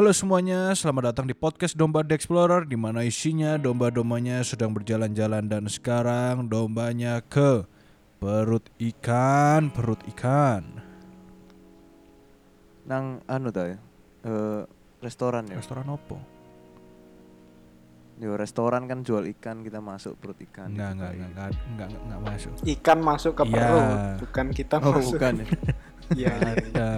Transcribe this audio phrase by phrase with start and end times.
[0.00, 5.44] Halo semuanya, selamat datang di podcast Domba The Explorer di mana isinya domba-dombanya sedang berjalan-jalan
[5.44, 7.68] dan sekarang dombanya ke
[8.16, 10.64] perut ikan, perut ikan.
[12.88, 13.76] nang anu ta ya
[14.24, 14.64] eh,
[15.04, 16.16] restoran ya Restoran opo?
[18.24, 21.88] yo restoran kan jual ikan kita masuk perut ikan Enggak, gitu enggak, enggak, enggak, enggak,
[21.92, 22.52] enggak, enggak masuk.
[22.64, 23.52] Ikan masuk ke Iya.
[23.52, 25.12] perut, bukan kita oh masuk.
[25.12, 25.46] bukan ya
[26.24, 26.32] Iya.
[26.32, 26.56] iya.
[26.56, 26.88] Ada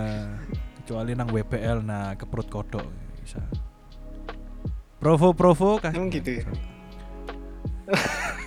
[0.82, 2.84] kecuali nang WPL nah ke perut kodok
[3.16, 3.38] bisa.
[4.98, 5.94] Provo provo kasih.
[5.94, 6.44] Emang gitu ya?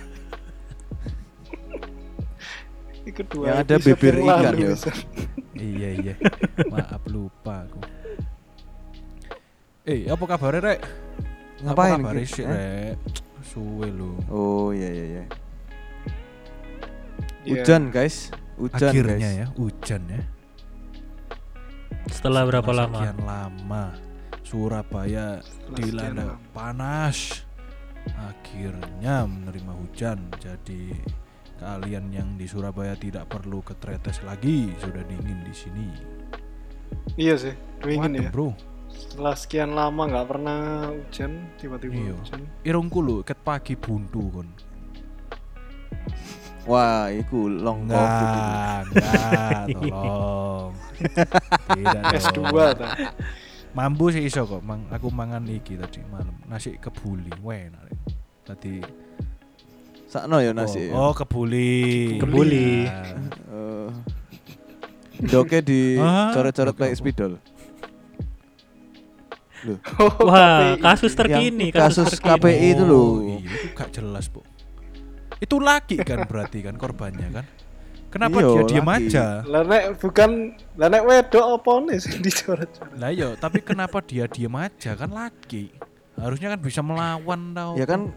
[3.06, 4.90] Yang ada bibir ikan, bisa.
[5.56, 6.14] iya iya.
[6.68, 7.80] Maaf lupa aku.
[9.86, 10.80] Eh, apa kabarnya, Rek?
[11.62, 12.50] Ngapain, Apa kabar sih, Eh?
[12.50, 12.98] Rek?
[13.46, 14.18] Suwe lu.
[14.26, 15.24] oh iya iya iya
[17.46, 17.62] Iya.
[17.62, 20.20] hujan guys hujan Akhirnya guys ya, hujan ya.
[22.10, 22.98] Setelah berapa Setelah lama?
[22.98, 23.84] Sekian lama
[24.46, 27.42] Surabaya Setelah dilanda panas.
[28.14, 30.18] Akhirnya menerima hujan.
[30.38, 30.94] Jadi
[31.58, 35.88] kalian yang di Surabaya tidak perlu ke Tretes lagi, sudah dingin di sini.
[37.18, 38.30] Iya sih, dingin Waduh, ya.
[38.30, 38.48] Bro.
[38.86, 40.58] Setelah sekian lama nggak pernah
[40.94, 42.14] hujan, tiba-tiba Iya.
[42.14, 42.40] hujan.
[42.62, 44.48] Irungku lho ket pagi buntu kon.
[46.66, 48.36] Wah iku long covid itu.
[48.36, 50.70] Enggak, enggak, tolong.
[51.70, 52.74] Tidak S2 dong.
[52.74, 52.88] ta.
[53.70, 57.80] Mambu sih iso kok, mang, aku mangan iki tadi malam, nasi kebuli, enak.
[57.82, 57.98] Rek.
[58.42, 58.74] Tadi
[60.06, 60.96] sakno ya nasi ya.
[60.96, 62.16] Oh, oh kebuli.
[62.16, 62.88] Kebuli.
[62.88, 63.04] Nah,
[63.46, 63.88] Eh,
[65.28, 66.92] doke di Ah, coret-coret apa?
[66.92, 67.36] spidol
[69.64, 70.80] Loh, Oh, Wah, KPI.
[70.80, 72.38] kasus yang terkini, kasus terkini.
[72.38, 72.96] KPI itu loh.
[72.96, 74.40] Oh, iya, itu gak jelas, Bu.
[75.38, 77.46] Itu laki kan berarti kan korbannya kan?
[78.06, 79.24] Kenapa Iya, dia diam aja?
[79.44, 80.30] Lah nek bukan
[80.74, 82.96] lah nek wedok apa nih sing dicoret-coret.
[82.96, 85.74] Lah iya, tapi kenapa dia diam aja kan laki?
[86.16, 87.76] Harusnya kan bisa melawan tau.
[87.76, 88.08] ya kan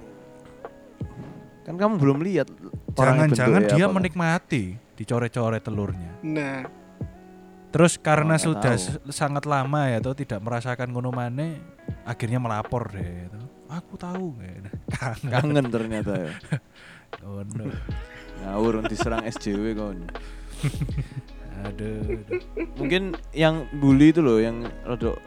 [1.62, 2.47] kan kamu belum lihat
[2.96, 3.94] Jangan-jangan dia apa.
[3.94, 4.63] menikmati
[4.96, 6.12] dicoret-coret telurnya.
[6.22, 6.63] Nah,
[7.69, 9.13] Terus karena Oh, sudah tahu.
[9.13, 11.62] sangat lama ya tuh tidak merasakan ngono maneh,
[12.01, 13.30] akhirnya melapor deh.
[13.30, 13.46] tuh.
[13.69, 14.34] Aku tahu.
[14.97, 15.30] Kangen.
[15.30, 16.31] kangen ternyata ya
[17.20, 17.66] Oh, no.
[18.40, 19.97] ngawur diserang SJW kon
[21.59, 22.16] Aduh.
[22.16, 22.40] aduh.
[22.80, 25.19] mungkin yang bully itu loh yang rodok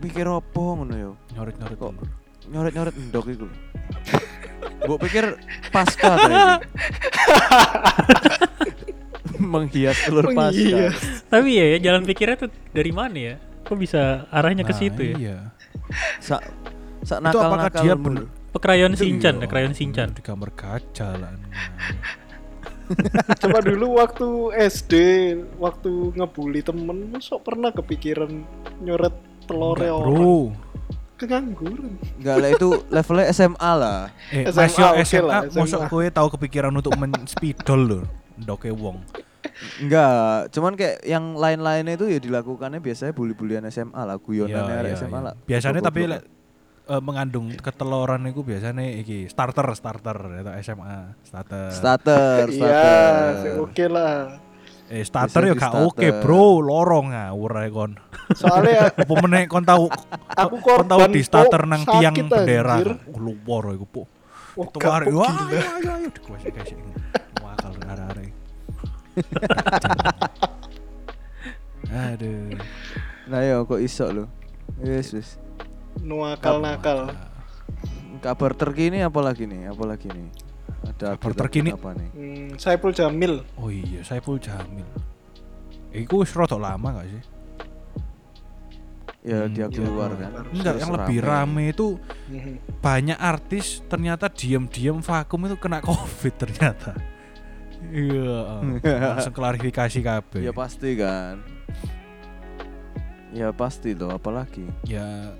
[0.00, 1.92] pikir apa ngono ya Nyoret-nyoret Kok?
[2.48, 3.56] nyoret-nyoret endok itu loh
[4.80, 5.36] Mbok pikir
[5.68, 6.48] pasca ta iki?
[9.40, 10.96] menghias telur pasca Menghias.
[11.28, 13.34] Tapi ya, ya, jalan pikirnya tuh dari mana ya?
[13.64, 15.16] Kok bisa arahnya ke Nah, situ ya?
[15.16, 15.38] Iya.
[16.18, 16.40] sak
[17.02, 17.94] sak Itu apakah nakal-nakal dia
[18.50, 18.54] bener?
[18.54, 19.42] Pekrayon Itu Shinchan, iya.
[19.42, 20.08] ya, krayon Shinchan.
[20.10, 21.30] Di kamar kaca lah.
[23.40, 24.28] coba dulu waktu
[24.58, 24.94] SD,
[25.56, 28.42] waktu ngebully temen, sok pernah kepikiran
[28.82, 29.14] nyoret
[29.46, 30.10] telore Enggak, orang.
[30.10, 30.38] Bro.
[31.14, 31.92] Kengangguran.
[32.18, 34.00] Enggak lah itu levelnya SMA lah
[34.32, 35.90] Eh, SMA, Mas yo oke SMA, lah, mosok SMA.
[35.92, 38.00] kowe tahu kepikiran untuk men-spidol lho.
[38.40, 38.98] Ndoke wong.
[39.76, 44.90] Enggak, cuman kayak yang lain-lainnya itu ya dilakukannya biasanya bully-bulian SMA lah, guyonannya Iya, arek
[44.90, 45.26] iya, SMA iya.
[45.28, 45.34] lah.
[45.44, 46.00] Biasanya tapi
[46.90, 51.70] eh, mengandung keteloran itu biasanya iki starter starter atau SMA starter.
[51.70, 53.32] starter, Iya, starter.
[53.38, 54.14] sih, oke lah.
[54.90, 56.02] eh starter ya gak oke.
[56.18, 56.66] Bro.
[56.66, 57.94] Lorong ngawur ae kon.
[58.34, 59.86] Soalnya Apa meneh kon tahu
[60.34, 62.82] Aku kon tahu di starter kok nang tiang bendera.
[63.14, 64.02] Luar iku, Po.
[64.58, 65.30] oh, wah gila.
[65.30, 66.74] ayo ayo ayo dikuasai-kuasai.
[67.38, 68.30] Wakal arek-arek.
[71.90, 72.58] Aduh.
[73.30, 74.24] Nah ya kok iso lo.
[74.82, 75.14] Yes,
[76.00, 76.06] wis.
[76.06, 77.12] Nuakal-nakal.
[78.20, 79.68] Kabar terkini apa lagi nih?
[79.68, 80.28] Apa lagi nih?
[80.82, 81.70] Ada Kabar terkini?
[81.72, 82.08] apa nih?
[82.12, 83.44] Hmm, Saiful Jamil.
[83.56, 84.84] Oh iya, Saiful Jamil.
[85.90, 87.22] Iku wis rada lama gak sih?
[89.20, 89.72] Ya Hmm, dia iya.
[89.74, 90.32] keluar kan.
[90.48, 92.80] Enggak, yang lebih rame itu Mhm.
[92.80, 96.96] banyak artis ternyata diam-diam vakum itu kena covid ternyata.
[97.84, 98.32] Iya,
[99.12, 100.40] langsung klarifikasi kabeh.
[100.40, 101.40] Ya pasti kan.
[103.32, 104.64] Ya pasti tuh, apalagi.
[104.84, 105.36] Ya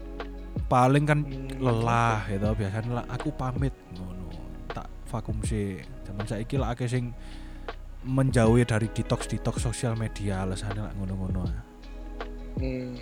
[0.71, 4.31] paling kan Hmm, lelah gitu biasanya lah aku pamit ngono
[4.69, 5.77] tak vakum sih
[6.07, 7.11] zaman saiki lah akeh sing
[8.01, 11.43] menjauhi dari detox detox sosial media alasannya lah ngono-ngono
[12.55, 12.93] Hmm.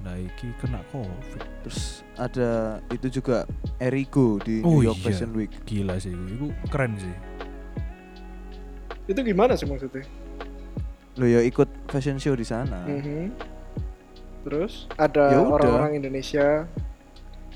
[0.00, 2.50] nah iki kena covid Terus ada
[2.88, 3.44] itu juga
[3.76, 5.06] Erigo di Oh New York iya.
[5.06, 5.52] Fashion Week.
[5.62, 7.12] gila sih iku Iku keren sih
[9.04, 10.06] Itu gimana sih maksudnya?
[11.14, 12.86] Lo ya ikut fashion show di sana.
[12.86, 13.34] Mhm.
[14.40, 15.52] Terus Ya ada udah.
[15.52, 16.64] orang-orang Indonesia.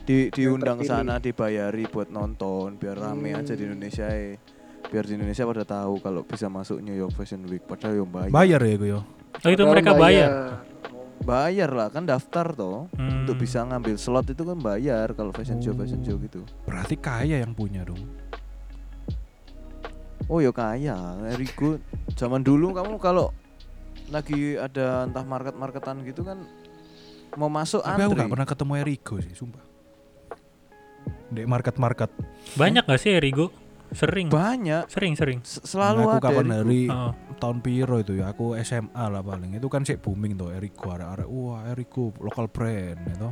[0.05, 3.41] Di diundang sana dibayari buat nonton biar rame Hmm.
[3.41, 4.05] aja di Indonesia.
[4.07, 4.37] eh.
[4.85, 8.31] Biar di Indonesia pada tahu kalau bisa masuk New York Fashion Week padahal yang bayar.
[8.31, 9.01] bayar ya iku yo
[9.35, 10.31] Oh itu mereka bayar.
[11.21, 13.25] bayar lah kan daftar toh Hmm.
[13.25, 16.21] untuk bisa ngambil slot itu kan bayar kalau fashion show fashion show Oh.
[16.21, 17.99] gitu Berarti kaya yang punya dong.
[20.27, 20.97] oh ya kaya
[21.29, 21.81] Erigo
[22.13, 23.33] zaman dulu kamu kalau
[24.07, 26.45] lagi ada entah market marketan gitu kan
[27.37, 29.65] mau masuk Tapi aku antri gak pernah ketemu Erigo sih, sumpah.
[31.27, 32.11] Di market-market.
[32.55, 33.51] Banyak gak sih Erigo?
[33.91, 34.27] Sering.
[34.27, 35.39] banyak Sering sering.
[35.41, 36.57] S- selalu aku ada kapan Erigo.
[36.57, 37.13] dari Oh.
[37.37, 41.29] tahun piro itu ya aku SMA lah paling itu kan sih booming tuh Erigo arek-arek
[41.29, 43.31] wah Erigo lokal brand itu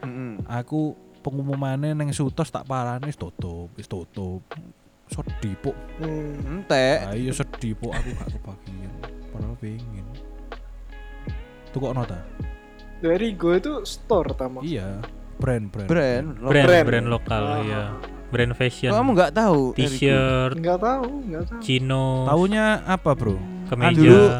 [0.00, 0.46] Mm-mm.
[0.46, 4.46] aku pengumumannya neng Sutos tak parane wis tutup wis tutup
[5.04, 6.62] sedih po Hmm.
[6.62, 8.92] entek ayo sedih po aku gak kebagian
[9.28, 10.06] padahal pengen
[11.68, 12.18] tuh kok nota
[13.04, 14.64] Dari gue itu store tama.
[14.64, 14.96] iya
[15.36, 16.86] brand brand brand lo- Brand, Brand.
[16.86, 17.60] brand, lokal Ah.
[17.60, 17.82] ya.
[18.26, 18.90] Brand fashion.
[18.90, 19.62] kamu nggak tahu?
[19.74, 21.60] T-shirt, Enggak tahu, enggak tahu.
[21.60, 23.36] chino, Taunya apa bro
[23.66, 24.32] kemeja, dulu-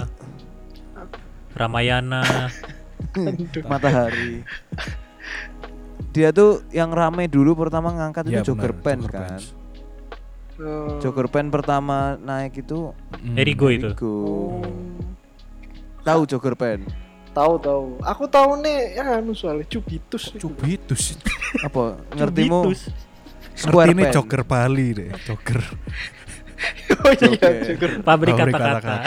[1.53, 2.23] Ramayana.
[3.15, 3.63] Aduh.
[3.71, 4.43] matahari
[6.11, 9.47] dia tuh yang rame dulu pertama ngangkat Iya, itu jogger benar, pen jogger kan pants.
[10.57, 10.99] Oh.
[10.99, 13.35] jogger pen pertama naik itu Mm.
[13.37, 13.87] Erigo itu.
[13.89, 14.15] Erigo.
[14.15, 14.63] Oh.
[16.03, 16.87] tahu jogger pen
[17.35, 17.85] Tahu tahu.
[18.01, 20.31] Aku tahu nih ya anu soalnya Cubitus.
[20.31, 20.47] itu.
[20.47, 21.19] Cubitus
[21.61, 22.91] apa ngertimu Cubitus.
[23.55, 25.61] square Ngerti ini pen jogger Bali deh jogger
[27.03, 27.49] oh iya.
[28.03, 28.95] Pabrik Pabrik kata-kata.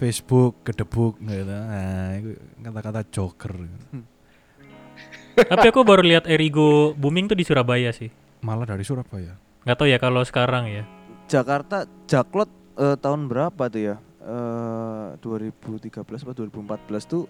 [0.00, 3.52] Facebook kedebuk gitu nah itu kata-kata jogger
[5.40, 8.12] Tapi aku baru lihat Erigo booming tuh di Surabaya sih.
[8.40, 10.84] malah dari Surabaya Nggak tahu ya kalau sekarang ya.
[11.28, 17.24] Jakarta Jaklot eh, tahun berapa tuh ya eh 2013 atau 2014 tuh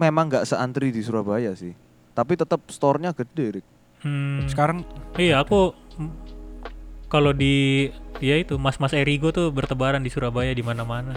[0.00, 1.76] memang nggak seantri di Surabaya sih.
[2.12, 3.66] Tapi tetap store-nya gede Rik.
[4.02, 4.50] Hmm.
[4.50, 4.82] sekarang
[5.14, 5.78] Iya, aku
[7.06, 7.86] kalau di
[8.18, 11.14] ya itu mas-mas Erigo tuh bertebaran di Surabaya di mana-mana.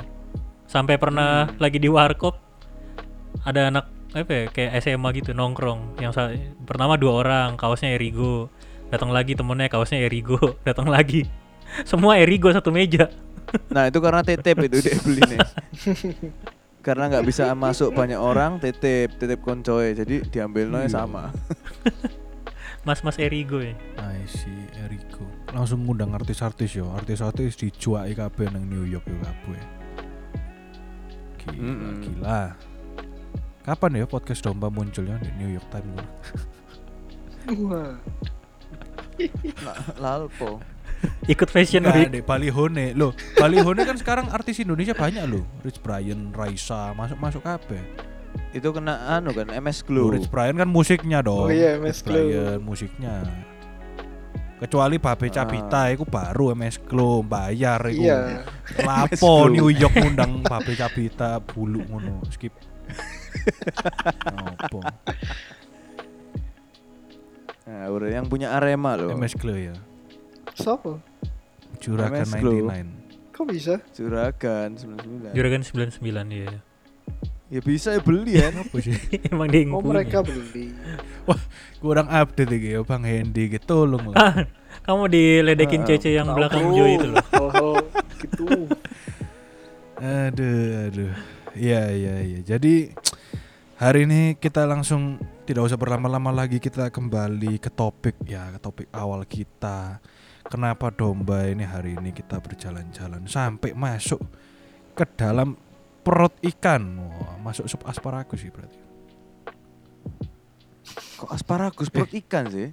[0.69, 2.35] Sampai pernah lagi di warkop
[3.41, 3.85] ada anak
[4.15, 5.99] apa ya, kayak SMA gitu nongkrong.
[6.03, 8.51] Yang pertama dua orang kaosnya Erigo.
[8.91, 10.37] Datang lagi temennya kaosnya Erigo.
[10.67, 11.25] Datang lagi.
[11.83, 13.09] Semua Erigo satu meja
[13.67, 15.39] Nah itu karena titip itu dia beli nih.
[16.79, 21.01] karena nggak bisa masuk banyak orang titip titip koncoy jadi diambil noy Iya.
[21.01, 21.33] sama.
[22.81, 28.85] mas-mas Erigo ya I see Eriko langsung ngundang artis-artis yo artis-artis dijuai kabeh nang New
[28.85, 29.61] York yo kabeh
[31.41, 31.93] gila Mm-mm.
[31.99, 32.41] gila
[33.61, 36.05] kapan ya podcast domba munculnya di New York Times
[37.45, 37.93] Wah.
[39.61, 40.57] Nah, lalpo.
[41.33, 45.79] ikut fashion Enggak, week deh Balihone loh Balihone kan sekarang artis Indonesia banyak loh Rich
[45.79, 47.81] Brian Raisa masuk masuk kabeh
[48.51, 50.15] Itu kena anu kan MS Loh, Glow.
[50.15, 52.25] Rich Brian kan musiknya dong Oh iya, Rich MS Glow.
[52.25, 53.15] Brian musiknya
[54.55, 58.47] kecuali Babe Capita itu baru MS Glow bayar itu Iya.
[58.81, 59.51] Lapo.
[59.51, 62.55] New York ngundang Babe Capita bulu ngono skip.
[64.25, 64.79] Apa?
[67.65, 69.11] Nah, udah yang punya Arema loh.
[69.11, 69.75] MS Glow ya.
[70.55, 70.97] Siapa?
[71.77, 72.71] Juragan MS Glow.
[72.71, 73.31] 99.
[73.31, 73.75] Kok bisa?
[73.91, 75.35] Juragan 99.
[75.35, 75.99] Juragan 99
[76.31, 76.51] ya
[77.45, 78.49] Ya bisa ya beli ya.
[78.63, 78.95] Apa sih?
[79.29, 80.01] emang dia Oh punya.
[80.01, 80.73] mereka beli.
[81.83, 84.17] Kurang update iki ya Bang Hendy gitu tolong lah.
[84.17, 84.33] Ah,
[84.83, 86.37] kamu diledekin Ah, Cece yang Tahu.
[86.39, 87.71] belakang Joy itu loh Hal-hal
[88.17, 88.45] gitu.
[89.95, 91.13] Aduh, aduh.
[91.55, 92.39] Iya, iya, iya.
[92.41, 92.91] Jadi
[93.77, 98.87] hari ini kita langsung tidak usah berlama-lama lagi kita kembali ke topik ya, ke topik
[98.91, 100.01] awal kita.
[100.45, 104.21] Kenapa domba ini hari ini kita berjalan-jalan sampai masuk
[104.93, 105.57] ke dalam
[106.05, 107.01] perut ikan.
[107.01, 108.77] Wah, masuk sup asparagus sih berarti.
[111.17, 112.69] Kok asparagus perut ikan sih?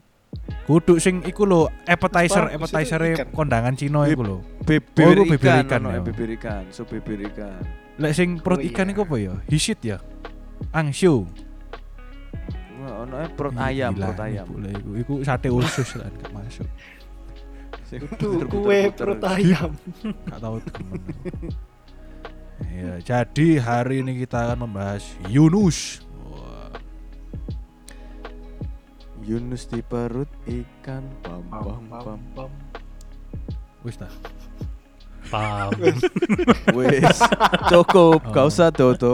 [0.63, 3.27] Kudu sing iku lho appetizer appetizer ikan.
[3.33, 4.39] kondangan Cina iku lho.
[4.63, 6.01] Bibir Oh, bibir ikan, ikan ya.
[6.01, 7.61] bibir ikan, sup bibir ikan.
[7.97, 8.93] Lek sing perut Oh, ikan iya.
[8.93, 9.35] iku apa ya?
[9.49, 9.99] Hisit ya?
[10.71, 11.25] Angsyu.
[12.83, 14.47] Ono eh, perut ayam, perut ayam.
[14.49, 16.69] Iku, iku, iku sate usus lah gak masuk.
[17.93, 19.77] Sing Itu kue perut ayam.
[20.01, 21.01] Gak tahu temen.
[22.73, 26.01] Ya, jadi hari ini kita akan membahas Yunus.
[26.25, 26.73] Wah,
[29.21, 32.01] Yunus di perut ikan pam pam Pam, pam.
[32.01, 32.51] pam, pam.
[33.85, 34.09] wis ta.
[35.29, 35.71] paham
[36.73, 37.19] Wes,
[37.73, 38.33] cukup, Oh.
[38.33, 39.13] gak usah dodo.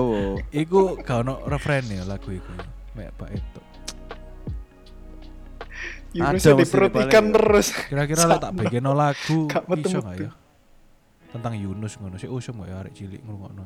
[0.51, 2.53] Iku gak ono referen ya lagu iku.
[2.95, 3.31] Mek Pak.
[6.09, 7.33] Yunus Ada di perut ikan ya.
[7.33, 7.67] terus.
[7.85, 10.01] Kira-kira lek tak bikin lagu iso metu-metu.
[10.01, 10.31] gak ya?
[11.29, 12.17] Tentang Yunus ngono.
[12.17, 13.65] Si usum gak ya arek cilik ngrungokno.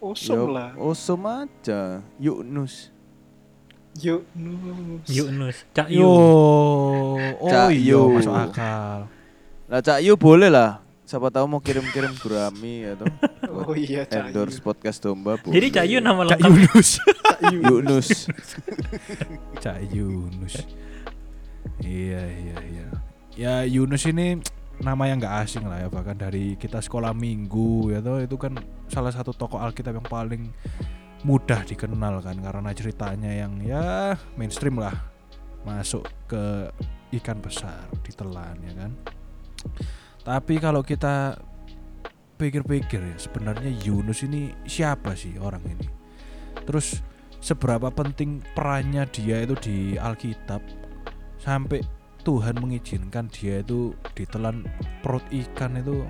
[0.00, 0.72] Osum lah.
[0.74, 2.00] Osum aja.
[2.16, 2.88] Yunus.
[3.92, 5.04] Yunus.
[5.04, 8.16] Yunus Cak Yu oh Cak iya Yu.
[8.16, 9.10] masuk akal.
[9.66, 10.78] Lah Cak Yu boleh lah.
[11.02, 13.10] siapa tahu mau kirim-kirim Grammy atau
[13.66, 15.52] Oh iya, Cak endorse podcast domba boleh.
[15.52, 16.90] Jadi Cak Yun nama Cak lengkap Yunus.
[17.48, 17.60] Yu.
[17.64, 18.28] Yunus.
[19.62, 20.66] Cak Yunus.
[21.80, 22.86] Iya iya iya.
[23.36, 24.40] Ya Yunus ini
[24.80, 28.56] nama yang nggak asing lah ya bahkan dari kita sekolah minggu ya toh itu kan
[28.88, 30.48] salah satu tokoh Alkitab yang paling
[31.20, 34.96] mudah dikenal kan karena ceritanya yang ya mainstream lah
[35.68, 36.72] masuk ke
[37.20, 38.92] ikan besar ditelan ya kan.
[40.20, 41.36] Tapi kalau kita
[42.40, 45.88] pikir-pikir ya sebenarnya Yunus ini siapa sih orang ini?
[46.64, 47.04] Terus
[47.40, 50.60] seberapa penting perannya dia itu di Alkitab
[51.40, 51.80] sampai
[52.20, 54.68] Tuhan mengizinkan dia itu ditelan
[55.00, 56.04] perut ikan itu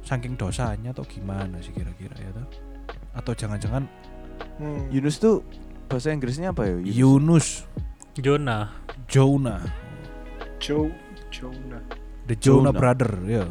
[0.00, 2.48] saking dosanya atau gimana sih kira-kira ya toh?
[3.14, 3.84] Atau jangan-jangan
[4.58, 4.90] Hmm.
[4.90, 5.46] Yunus tuh
[5.86, 6.74] bahasa Inggrisnya apa ya?
[6.82, 7.66] Yunus
[8.18, 8.70] Jonah.
[9.06, 9.62] Jonah
[10.58, 10.90] Jo
[11.30, 11.82] Jonah.
[12.26, 12.72] the Jonah, Jonah.
[12.74, 13.46] brother ya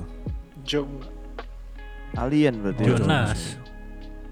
[0.67, 1.07] Jonah.
[2.19, 2.83] Alien berarti.
[2.83, 3.39] Jonas.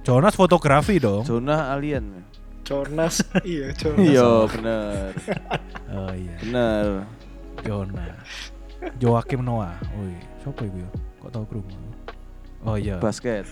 [0.04, 2.24] Jonas fotografi dong Jonah alien.
[2.72, 3.16] Jonas.
[3.44, 4.00] iya, Jonas.
[4.00, 5.12] Iya bener,
[6.00, 6.86] oh iya bener.
[7.62, 8.16] Jonah
[8.98, 10.90] Joakim Noah Woi siapa itu ya
[11.22, 11.78] kok tahu kerumah
[12.66, 13.46] oh iya Basket.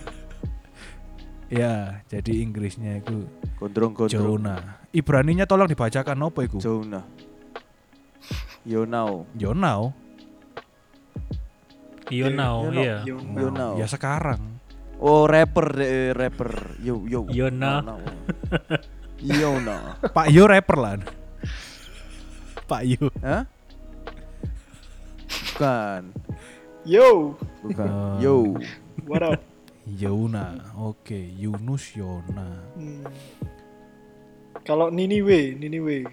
[1.50, 3.26] ya jadi Inggrisnya itu
[3.58, 4.10] Gondrong-gondrong.
[4.10, 7.06] Jonah Ibraninya tolong dibacakan apa itu Jonah.
[8.66, 9.28] Yonau.
[9.38, 9.94] Yonau
[12.10, 12.96] Yonau, Yono, iya.
[13.06, 13.78] Yonau.
[13.78, 14.58] ya sekarang
[15.00, 16.76] Oh rapper deh rapper.
[16.84, 17.24] Yo yo.
[17.32, 17.80] Yona.
[19.20, 20.00] Yona.
[20.10, 20.96] Pak Yo rapper lah
[22.64, 23.44] Pak Yo Hah?
[25.30, 26.02] Bukan.
[26.88, 27.88] Yo, Bukan.
[27.92, 28.16] Oh.
[28.16, 28.34] Yo.
[29.04, 29.36] what up?
[29.90, 33.04] Yona oke Yunus Yona Hmm.
[34.62, 36.04] Kalau Niniwe, Niniwe.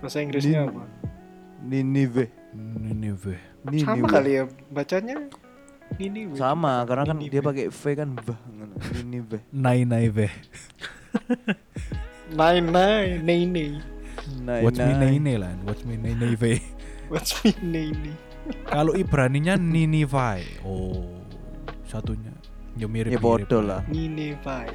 [0.00, 0.84] Bahasa Inggrisnya Nin- apa?
[1.62, 2.26] Ninive.
[2.52, 3.86] Nineveh Ninive.
[3.86, 5.16] Sama kali ya bacanya
[5.98, 6.36] Niniwe.
[6.36, 7.44] Sama, karena kan dia Ninive.
[7.44, 8.38] pakai V kan bah.
[8.96, 9.38] Ninive.
[9.52, 10.32] Nai Naiveh
[12.32, 12.64] Nine
[13.20, 13.20] nine
[13.52, 13.76] nine.
[14.40, 15.18] Nai, What's me nai.
[15.20, 16.56] Nai lah What's me Nai Naiveh
[17.12, 18.16] What's me nine?
[18.64, 21.04] Kalau Ibraninya Ninivai oh
[21.84, 22.32] satunya
[22.72, 23.84] ya mirip Ya podo lah.
[23.84, 24.72] Nineveh.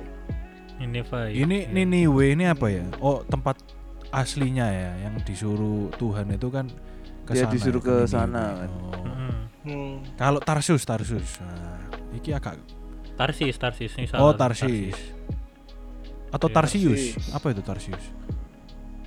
[0.77, 1.33] Nineveh.
[1.33, 1.73] Ini Iya.
[1.73, 2.85] Niniwe ini apa ya?
[3.01, 3.57] Oh tempat
[4.13, 6.69] aslinya ya yang disuruh Tuhan itu kan
[7.25, 8.69] ke Dia disuruh ya, ke sana kan.
[8.85, 9.26] Oh.
[9.67, 9.99] Hmm.
[10.15, 11.43] Kalau Tarsus Tarsus.
[11.43, 11.83] Nah,
[12.15, 12.55] iki agak
[13.19, 14.23] Tarsis, Tarsis ini salah.
[14.23, 14.95] Oh Tarsis.
[16.27, 17.03] Atau Iya, Tarsius.
[17.15, 17.33] Tarsis.
[17.33, 18.05] Apa itu Tarsius?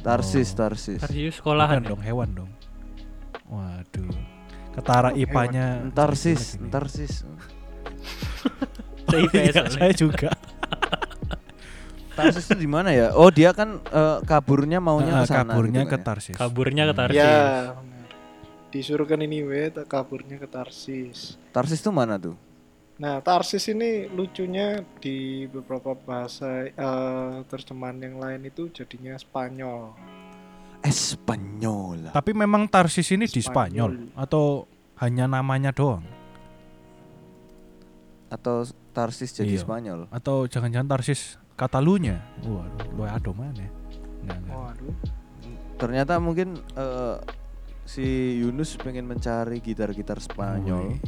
[0.00, 0.56] Tarsis, Oh.
[0.56, 1.00] Tarsis.
[1.00, 1.80] Tarsius sekolahan.
[1.80, 1.90] Bukan ya?
[1.92, 2.50] dong, hewan dong.
[3.46, 4.12] Waduh.
[4.70, 5.18] Ketara Oh.
[5.18, 6.56] IPA-nya Tarsis.
[6.68, 7.24] Tarsis.
[9.10, 10.30] CIPS Iya, saya juga.
[12.10, 13.14] Tarsis itu di mana ya?
[13.14, 15.54] Oh, dia kan eh, kaburnya maunya Ah, ke sana.
[15.54, 16.06] kaburnya gitu ke kan ya?
[16.06, 16.36] Tarsis.
[16.36, 17.18] Kaburnya ke Tarsis.
[17.22, 17.38] Ya.
[18.70, 18.72] Benar.
[18.72, 21.34] Disuruh ke Niniwe, tak kaburnya ke Tarsis.
[21.50, 22.38] Tarsis itu mana tuh?
[23.00, 29.96] Nah, Tarsis ini lucunya di beberapa bahasa eh, terjemahan yang lain itu jadinya Spanyol.
[30.86, 32.12] Espanyol.
[32.12, 34.06] Tapi memang Tarsis ini di Spanyol.
[34.06, 34.64] Spanyol atau
[35.00, 36.04] hanya namanya doang?
[38.30, 39.64] Atau Tarsis jadi Iya.
[39.64, 40.00] Spanyol.
[40.12, 42.24] Atau jangan-jangan Tarsis Katalunya?
[42.40, 43.64] Waduh, lu ado mana?
[44.24, 44.56] Enggak, enggak.
[44.56, 44.94] Waduh.
[45.76, 47.16] Ternyata mungkin eh,
[47.90, 48.06] si
[48.38, 51.02] Yunus pengen mencari gitar-gitar Spanyol, Wih.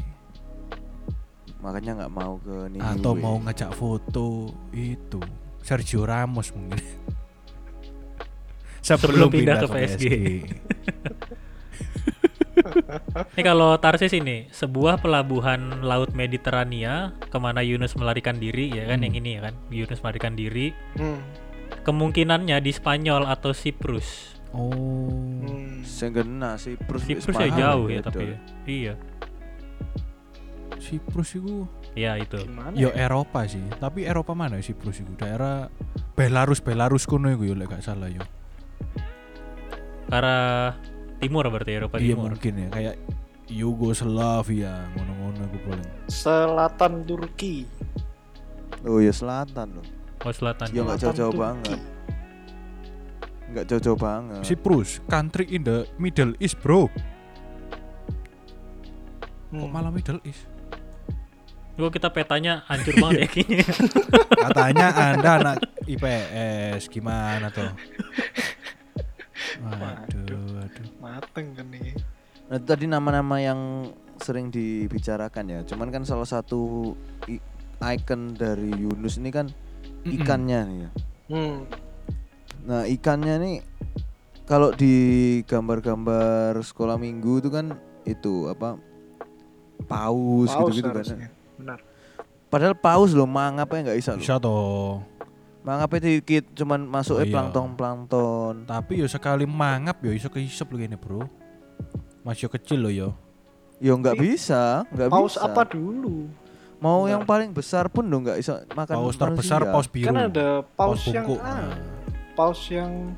[1.62, 2.82] makanya nggak mau ke Niniwe.
[2.82, 5.22] Atau mau ngajak foto itu
[5.62, 6.82] Sergio Ramos mungkin.
[8.82, 10.04] Sebelum pindah ke PSG.
[13.32, 19.00] Ini kalau Tarsis ini sebuah pelabuhan laut Mediterania ke mana Yunus melarikan diri ya kan
[19.00, 19.04] Hmm.
[19.08, 21.20] yang ini ya kan Yunus melarikan diri Hmm.
[21.82, 25.31] kemungkinannya di Spanyol atau Siprus Oh.
[25.82, 27.02] Senggena Siprus.
[27.04, 28.08] Siprus ya jauh ya beda.
[28.10, 28.38] tapi ya.
[28.66, 28.94] iya
[30.82, 33.06] Siprus itu ya itu Gimana yo ya?
[33.06, 33.62] Eropa sih.
[33.78, 35.14] Tapi Eropa mana ya Siprus itu?
[35.14, 35.70] Daerah
[36.18, 38.22] Belarus, Belarus kuno iku yo lek gak salah yo.
[40.12, 40.76] arah
[41.24, 42.96] timur berarti Eropa Iya timur mungkin ya kayak
[43.48, 45.88] Yugoslavia ngono-ngono iku paling.
[46.12, 47.64] Selatan Turki.
[48.84, 49.86] Oh ya selatan loh.
[50.22, 51.78] oh selatan Ya nggak jauh-jauh banget.
[53.52, 54.42] Nggak jauh-jauh banget.
[54.42, 56.88] Siprus, country in the Middle East, Bro.
[56.88, 56.96] Kok
[59.52, 59.68] Hmm.
[59.68, 60.48] malah Middle East?
[61.72, 63.64] Gua kita petanya hancur banget ya kayaknya
[64.42, 67.68] Katanya Anda anak IPS gimana tuh?
[69.58, 70.86] Waduh, waduh.
[70.98, 71.96] Mateng kan nih.
[72.46, 75.60] Nah itu tadi nama-nama yang sering dibicarakan ya.
[75.64, 76.92] Cuman kan salah satu
[77.24, 77.42] i-
[77.90, 79.48] icon dari Yunus ini kan
[80.02, 80.90] ikannya nih ya.
[81.28, 81.56] Hmm.
[82.62, 83.56] Nah ikannya nih
[84.42, 84.94] kalau di
[85.44, 88.78] gambar-gambar sekolah minggu itu kan itu apa
[89.82, 91.30] paus, Paus gitu-gitu kan.
[91.58, 91.78] Benar.
[92.46, 94.20] Padahal paus loh mangapnya nggak bisa loh.
[94.20, 95.00] Bisa toh.
[95.62, 97.32] Mangapnya dikit cuman masuknya Oh, iya.
[97.32, 98.54] plankton-plankton.
[98.66, 101.22] Tapi yo sekali mangap yo iso kehisap lho gini, Bro.
[102.22, 103.08] Masih kecil loh yo.
[103.78, 105.42] Yo nggak bisa, nggak Paus bisa.
[105.42, 106.30] apa dulu?
[106.78, 107.10] Mau Bentar.
[107.14, 109.72] yang paling besar pun lo nggak bisa makan Paus terbesar manusia.
[109.72, 110.06] paus biru.
[110.06, 111.40] Kan ada paus, yang bungkuk.
[111.40, 111.70] ah.
[112.32, 113.14] Paus yang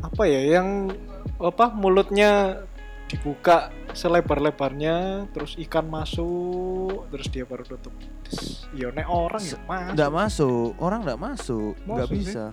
[0.00, 0.60] apa ya?
[0.60, 0.98] Yang
[1.40, 2.62] apa mulutnya
[3.10, 7.90] dibuka selebar-lebarnya, terus ikan masuk, terus dia baru tutup.
[8.22, 9.90] Terus, Ya nek orang ya mas.
[9.98, 12.44] Nggak masuk, orang nggak masuk, nggak Masuk bisa,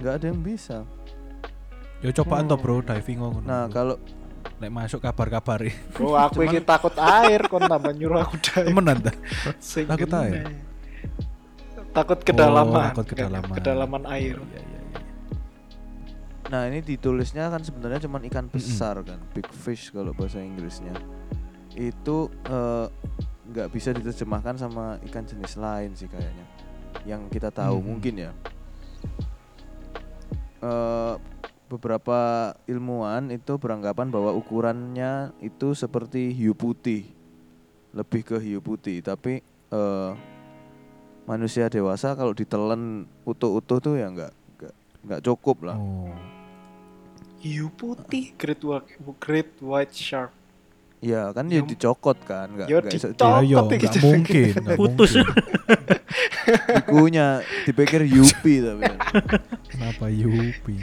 [0.00, 0.78] nggak ada yang bisa.
[2.00, 2.64] Yo cobaan toh, Hmm.
[2.64, 3.40] Bro, diving ngono.
[3.44, 4.00] Nah kalau
[4.56, 5.72] nek masuk kabar-kabari.
[6.00, 8.72] Oh, aku iki takut air, kon tambah nyuruh aku dive.
[8.72, 10.32] Temenan Takut air?
[11.92, 12.92] Takut kedalaman.
[12.92, 13.56] Oh, takut kedalaman.
[13.56, 14.36] kedalaman air.
[14.36, 14.75] Iya, iya, iya.
[16.46, 20.94] Nah ini ditulisnya kan sebenarnya cuman ikan besar kan, big fish kalau bahasa Inggrisnya.
[21.74, 22.86] Itu eh,
[23.50, 26.46] nggak bisa diterjemahkan sama ikan jenis lain sih kayaknya.
[27.02, 27.86] Yang kita tahu Mhm.
[27.86, 28.30] mungkin ya.
[30.62, 31.14] Eh,
[31.66, 32.18] beberapa
[32.70, 37.10] ilmuwan itu beranggapan bahwa ukurannya itu seperti hiu putih,
[37.90, 39.02] lebih ke hiu putih.
[39.02, 39.42] Tapi
[39.74, 40.12] eh,
[41.26, 45.74] manusia dewasa kalau ditelan utuh-utuh tuh ya nggak nggak nggak cukup lah.
[45.74, 46.14] Oh.
[47.46, 50.34] Hiu putih, great white, great white shark.
[50.98, 53.68] Iya kan dia Yang- dicokot kan, nggak Ya, nggak bisa dicokot.
[53.68, 53.98] Ya gitu.
[54.02, 55.12] mungkin, nggak Putus.
[56.68, 57.26] dikunya
[57.62, 58.82] dipikir Yupi tapi.
[59.68, 60.76] Kenapa Yupi?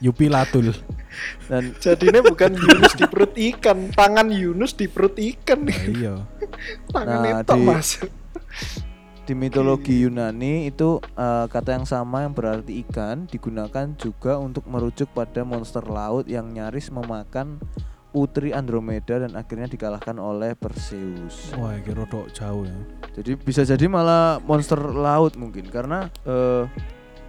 [0.00, 0.72] Yupi Latul.
[1.46, 5.60] dan Jadinya bukan Yunus di perut ikan, tangan Yunus di perut ikan.
[5.62, 6.14] Nah, iya.
[6.88, 7.88] Tangan Nah, itu di- mas.
[9.30, 15.06] Di mitologi Yunani itu eh, kata yang sama yang berarti ikan digunakan juga untuk merujuk
[15.14, 17.62] pada monster laut yang nyaris memakan
[18.10, 21.54] putri Andromeda dan akhirnya dikalahkan oleh Perseus.
[21.54, 22.74] Wah, iki rodok jauh ya.
[23.14, 26.66] Jadi bisa jadi malah monster laut mungkin karena eh,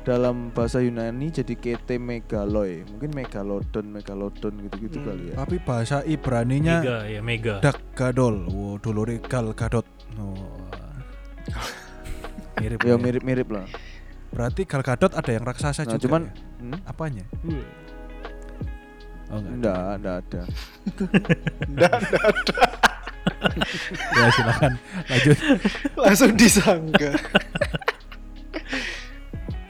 [0.02, 5.06] dalam bahasa Yunani jadi kete megaloi, mungkin megalodon, megalodon gitu-gitu Hmm.
[5.06, 5.34] kali ya.
[5.38, 7.56] Tapi bahasa Ibraninya Mega ya, mega.
[7.62, 8.50] Dak Gadol.
[8.50, 9.86] Wow, dulure Gal Gadot.
[10.18, 10.34] Oh.
[12.62, 12.80] mirip.
[12.80, 13.66] Ya mirip-mirip lah.
[14.30, 16.02] Berarti Gal Gadot ada yang raksasa Nah, juga.
[16.02, 16.34] cuman ya?
[16.62, 16.78] hmm?
[16.86, 17.26] apanya?
[19.28, 19.52] Oh, enggak.
[19.52, 20.42] Enggak, enggak ada.
[24.12, 24.72] Ya silakan
[25.08, 25.38] lanjut.
[25.98, 27.10] Langsung disangka.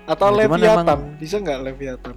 [0.03, 2.15] Atau Ya, Leviathan, emang- bisa nggak Leviathan?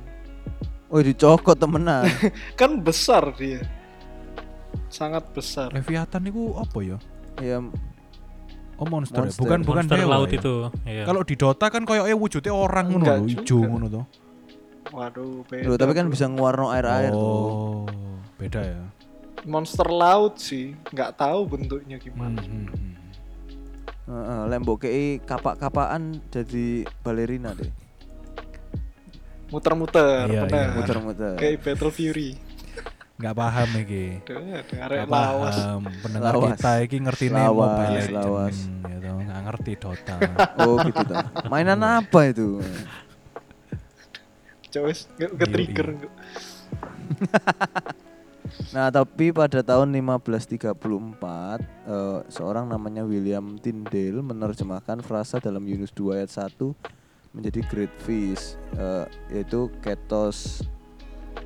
[0.88, 2.06] Oh, dicokot temenan.
[2.60, 3.62] Kan besar dia.
[4.88, 5.70] Sangat besar.
[5.70, 6.98] Leviathan itu apa ya?
[7.36, 7.58] ya
[8.74, 9.30] Oh monster, ya?
[9.30, 9.40] Monster.
[9.40, 10.38] bukan bukan Monster dewa laut ya?
[10.38, 10.54] itu.
[10.82, 11.02] Iya.
[11.04, 14.04] Kalau di Dota kan koyoknya wujudnya orang ngono lho, ijo ngono tuh.
[14.90, 15.64] Waduh, beda.
[15.64, 17.22] Loh, tapi kan bisa ngewarno air-air tuh.
[17.22, 17.86] oh,
[18.36, 18.82] beda ya.
[19.44, 22.40] monster laut sih, nggak tahu bentuknya Hmm, gimana.
[22.40, 22.92] hmm, hmm.
[24.04, 26.66] Heeh, lembok kei kapak-kapakan jadi
[27.00, 27.68] balerina deh.
[29.48, 30.64] Muter-muter, Iya, benar.
[30.66, 30.74] iya.
[30.74, 31.34] Muter-muter.
[31.36, 32.30] Kayak Battle Fury.
[33.14, 34.06] Nggak paham iki.
[34.20, 35.80] Aduh, ada arek Nggak paham.
[36.02, 36.50] Pendengar Lawas.
[36.50, 38.14] kita iki ngerti nih Lawas, Mobile Legends.
[38.16, 38.56] lawas.
[38.84, 40.16] Gitu, nggak ngerti Dota.
[40.60, 41.16] Oh gitu tuh.
[41.46, 42.48] Mainan apa itu?
[44.68, 45.88] Coba wes, nggak Iya, ke trigger.
[45.88, 46.08] iya.
[48.70, 50.74] Nah, tapi pada tahun 1534
[51.86, 56.74] eh, seorang namanya William Tyndale menerjemahkan frasa dalam Yunus 2 ayat 1
[57.32, 60.62] menjadi great fish eh, yaitu ketos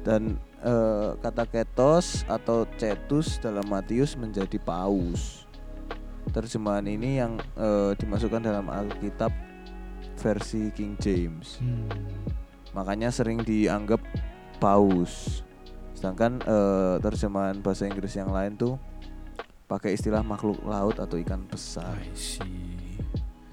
[0.00, 5.46] dan eh, kata ketos atau cetus dalam Matius menjadi paus.
[6.30, 9.30] Terjemahan ini yang eh, dimasukkan dalam Alkitab
[10.18, 11.62] versi King James.
[11.62, 11.88] Hmm.
[12.74, 14.02] Makanya sering dianggap
[14.58, 15.42] paus.
[15.94, 18.74] Sedangkan eh, terjemahan bahasa Inggris yang lain tuh
[19.68, 22.00] pakai istilah makhluk laut atau ikan besar.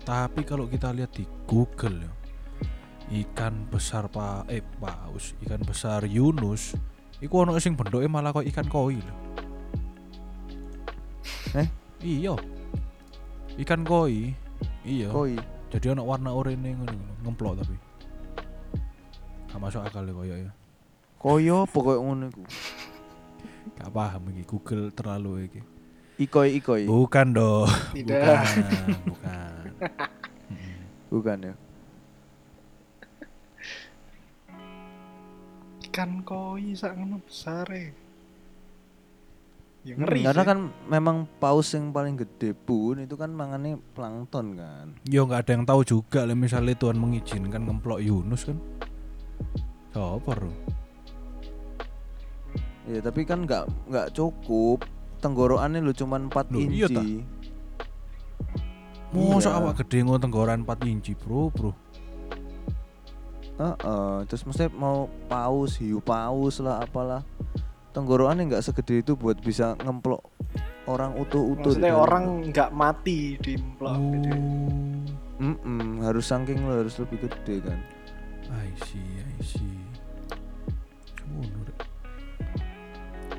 [0.05, 2.13] Tapi kalau kita lihat di Google ya,
[3.25, 6.77] ikan besar pa eh paus, ikan besar Yunus,
[7.25, 9.15] iku ono sing bentuknya malah kok ikan koi lho.
[11.57, 11.67] Eh?
[12.05, 12.37] Iya.
[13.57, 14.37] Ikan koi.
[14.85, 15.09] Iya.
[15.09, 15.33] Koi.
[15.73, 16.93] Jadi ono warna oranye ngono
[17.25, 17.75] ngemplok tapi.
[19.49, 20.51] Gak masuk akal ya koyo ya.
[21.17, 22.43] Koyo pokoknya ngono iku.
[23.81, 25.61] Gak paham iki Google terlalu iki.
[26.15, 26.85] Ikoi ikoi.
[26.85, 27.67] Bukan dong.
[27.91, 28.21] Tidak.
[28.21, 28.45] Bukan,
[29.09, 29.51] bukan.
[31.09, 31.53] Bukan ya.
[35.95, 37.95] Ikan koi sak ngono besar Ya
[39.87, 40.49] Hmm, ngeri karena sih.
[40.51, 40.59] kan
[40.91, 44.91] memang paus yang paling gede pun itu kan mangannya plankton kan.
[45.07, 48.59] Yo nggak ada yang tahu juga lah misalnya Tuhan mengizinkan ngemplok Yunus kan.
[49.95, 50.51] Siapa bro?
[52.91, 54.83] Ya tapi kan nggak nggak cukup.
[55.23, 57.23] Tenggorokannya lu cuman 4 Loh, iya inci.
[59.15, 59.59] Mosok Iya.
[59.63, 61.71] awak gede ngono tenggoran 4 inci, Bro, Bro.
[63.55, 67.23] Heeh, terus mesti mau paus, hiu paus lah apalah.
[67.95, 70.19] Tenggorokannya nggak segede itu buat bisa ngemplok
[70.91, 71.71] orang utuh-utuh.
[71.71, 72.03] Maksudnya dalam.
[72.03, 74.29] orang nggak mati di emplok gitu.
[75.35, 77.79] Mm-mm, harus saking lo harus lebih gede kan.
[78.51, 79.79] I see, I see.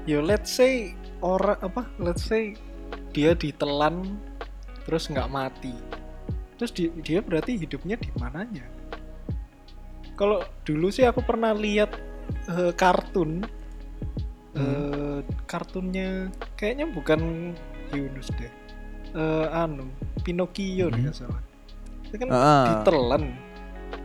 [0.07, 1.83] Yo let's say orang apa?
[1.99, 2.55] Let's say
[3.11, 4.17] dia ditelan
[4.89, 5.75] terus nggak mati.
[6.57, 8.65] Terus di- dia berarti hidupnya di mananya?
[10.17, 11.93] Kalau dulu sih aku pernah lihat
[12.49, 13.45] eh, kartun
[14.57, 17.53] eh, kartunnya kayaknya bukan
[17.93, 18.51] Yunus deh.
[19.13, 19.87] Eh, anu
[20.21, 21.05] Pinocchio Hmm.
[21.05, 21.43] nggak salah.
[22.03, 22.65] Itu kan Ah.
[22.81, 23.25] ditelan.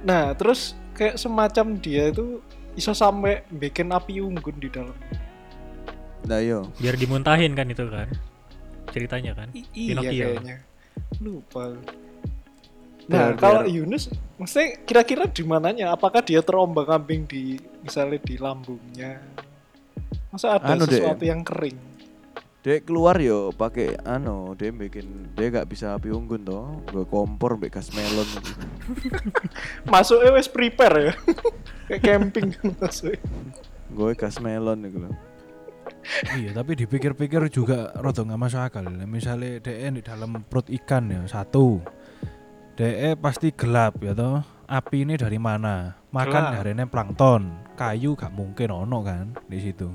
[0.04, 4.96] Nah, terus kayak semacam dia itu bisa sampai bikin api unggun di dalam.
[6.22, 8.08] Nah yo, Biar dimuntahin kan itu kan.
[8.92, 9.48] Ceritanya kan.
[9.52, 10.26] I- iya Pinocchio.
[10.28, 10.58] kayaknya.
[11.18, 11.64] Lupa.
[13.12, 14.08] Nah, Biar- kalau biar- Yunus,
[14.40, 15.92] maksudnya kira-kira di mananya?
[15.92, 19.20] Apakah dia terombang-ambing di misalnya di lambungnya?
[20.32, 20.96] Masa ada Anu, Dek.
[20.96, 21.76] sesuatu yang kering?
[22.62, 27.58] Dek keluar yo pakai anu, dia bikin dia gak bisa api unggun toh, gue kompor
[27.58, 28.24] mbek gas melon.
[28.38, 28.54] gitu.
[29.92, 31.14] Masuknya wes prepare ya.
[31.90, 33.18] Kayak camping kan masuk.
[33.92, 35.16] Gue gas melon gitu loh.
[36.38, 38.86] Iya, tapi dipikir-pikir juga rada nggak masuk akal.
[39.04, 41.82] Misalnya DE di dalam perut ikan ya satu,
[42.82, 44.42] DE pasti gelap ya toh.
[44.66, 45.94] Api ini dari mana?
[46.10, 46.54] Makan Gelap.
[46.58, 47.42] dari plankton,
[47.78, 49.94] kayu gak mungkin ono kan di situ.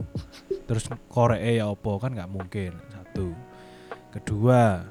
[0.71, 3.35] Terus korek ya opo kan nggak mungkin satu.
[4.15, 4.87] Kedua,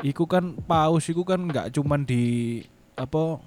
[0.00, 2.64] iku kan paus iku kan nggak cuman di
[2.96, 3.42] apa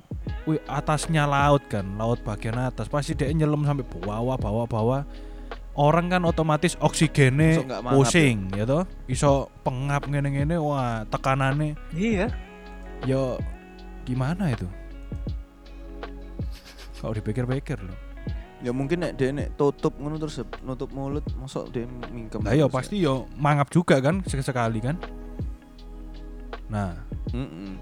[0.45, 5.01] wih, atasnya laut kan, laut bagian atas pasti dia nyelam sampai bawah bawah bawah
[5.73, 12.33] orang kan otomatis oksigennya pusing ya toh iso pengap ngene-ngene wah tekanannya Iya.
[13.05, 13.37] yo
[14.07, 14.63] gimana itu
[16.97, 17.99] kalau dipikir-pikir loh
[18.57, 22.41] Ya mungkin nek dia nek tutup ngono terus nutup mulut, masuk dia mingkem.
[22.41, 22.65] terus ya.
[22.65, 24.97] pasti yo mangap juga kan sekali kan
[26.65, 26.97] nah
[27.29, 27.77] Mm-mm.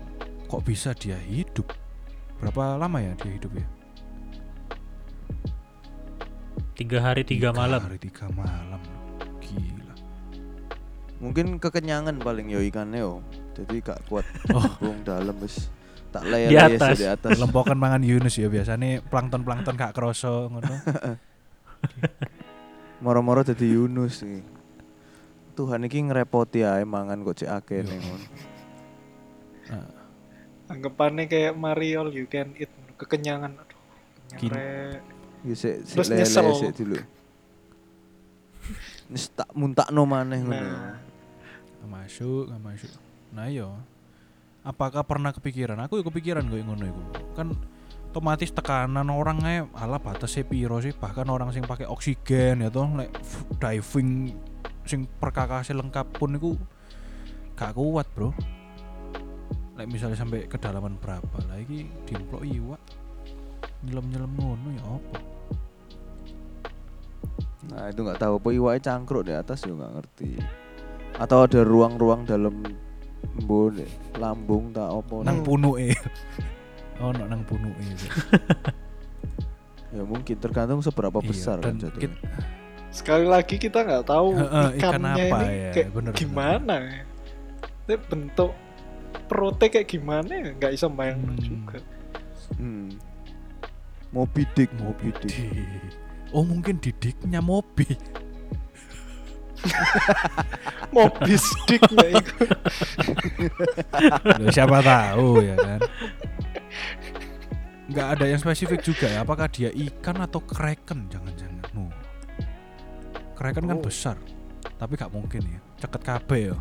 [0.45, 1.71] kok bisa dia hidup
[2.43, 3.63] berapa lama ya dia hidup ya
[6.75, 7.79] Tiga hari tiga malam.
[7.79, 8.83] hari tiga malam
[9.39, 9.95] gila
[11.23, 13.23] Mungkin kekenyangan paling yo ikannya yo.
[13.55, 14.27] Jadi gak kuat.
[14.51, 14.59] Oh.
[14.83, 15.71] Bung dalam wis
[16.15, 16.95] tak layar Di atas.
[16.95, 17.35] di atas.
[17.35, 20.71] lempokan mangan Yunus ya biasanya plankton plankton gak kroso ngono
[22.97, 24.39] Moro-moro dadi Yunus iki.
[25.53, 28.25] Tuhan iki ngerepoti ae mangan kok cek akeh ning ngono.
[30.65, 33.53] Anggapannya kayak Mario you can eat kekenyangan.
[33.53, 33.79] Aduh,
[34.33, 34.99] kenyang, Rek.
[35.43, 36.47] Ya sik sik Terus lele nyesel.
[36.57, 36.97] sik dulu.
[39.05, 40.57] Nis tak muntakno maneh ngono.
[40.57, 40.97] Nah,
[41.77, 42.91] Nggak masuk nggak masuk
[43.29, 43.75] nah yo
[44.65, 45.77] apakah pernah kepikiran?
[45.85, 47.01] Aku ya kepikiran gue ngono iku.
[47.37, 47.53] Kan
[48.09, 50.91] otomatis tekanan orang ae ala batasnya piro sih?
[50.91, 53.13] Bahkan orang sing pakai oksigen ya toh like
[53.61, 54.33] diving
[54.83, 56.51] sing perkakasnya lengkap pun iku
[57.53, 58.33] gak kuat bro.
[59.77, 62.81] Like misalnya sampai kedalaman berapa lagi dimplok iwak.
[63.85, 65.17] Nyelam nyelam ngono ya apa?
[67.65, 70.31] Nah, itu nggak tahu apa iwake cangkruk di atas yo nggak ngerti.
[71.17, 72.61] Atau ada ruang-ruang dalam
[73.27, 73.73] embun
[74.15, 75.15] lambung tak apa.
[75.21, 75.91] nang punuke
[76.97, 77.83] oh no, nang punuke
[79.89, 82.11] Ya mungkin tergantung seberapa Iya, besar kan jatuhnya.
[82.11, 82.19] kit-
[82.91, 86.13] sekali lagi kita nggak tahu ikan ikannya apa ini ya, kayak bener, bener.
[86.13, 86.77] gimana.
[87.81, 88.51] Tapi bentuk
[89.25, 91.39] perutnya kayak gimana ya nggak bisa bayangin Hmm.
[91.41, 91.77] juga.
[92.55, 92.87] Hmm.
[94.11, 95.15] Moby Dick, Moby.
[95.17, 95.63] Dick.
[96.31, 97.87] Oh mungkin didiknya Moby.
[100.91, 102.33] Mobil sticknya itu.
[104.39, 105.79] Loh, siapa tahu ya kan.
[107.85, 109.21] Nggak ada yang spesifik juga ya.
[109.21, 111.05] Apakah dia ikan atau kraken?
[111.07, 111.61] Jangan-jangan.
[111.71, 111.87] No.
[113.35, 113.83] Kraken kan Oh.
[113.83, 114.15] besar.
[114.75, 115.59] Tapi gak mungkin ya.
[115.77, 116.55] Ceket kabeh ya.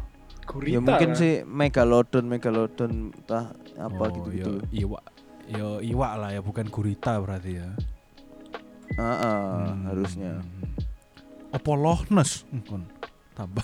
[0.44, 0.76] Gurita.
[0.76, 1.16] Ya mungkin kan?
[1.16, 4.60] sih megalodon, megalodon entah apa Oh, gitu-gitu.
[4.68, 5.04] ya iwak.
[5.44, 7.68] Ya iwak lah ya, bukan gurita berarti ya.
[8.94, 9.88] Ah, ah, Hmm.
[9.88, 10.38] harusnya.
[11.54, 12.42] Apa Loch Ness?
[12.50, 12.82] Hmm, kon.
[13.32, 13.62] Tambah.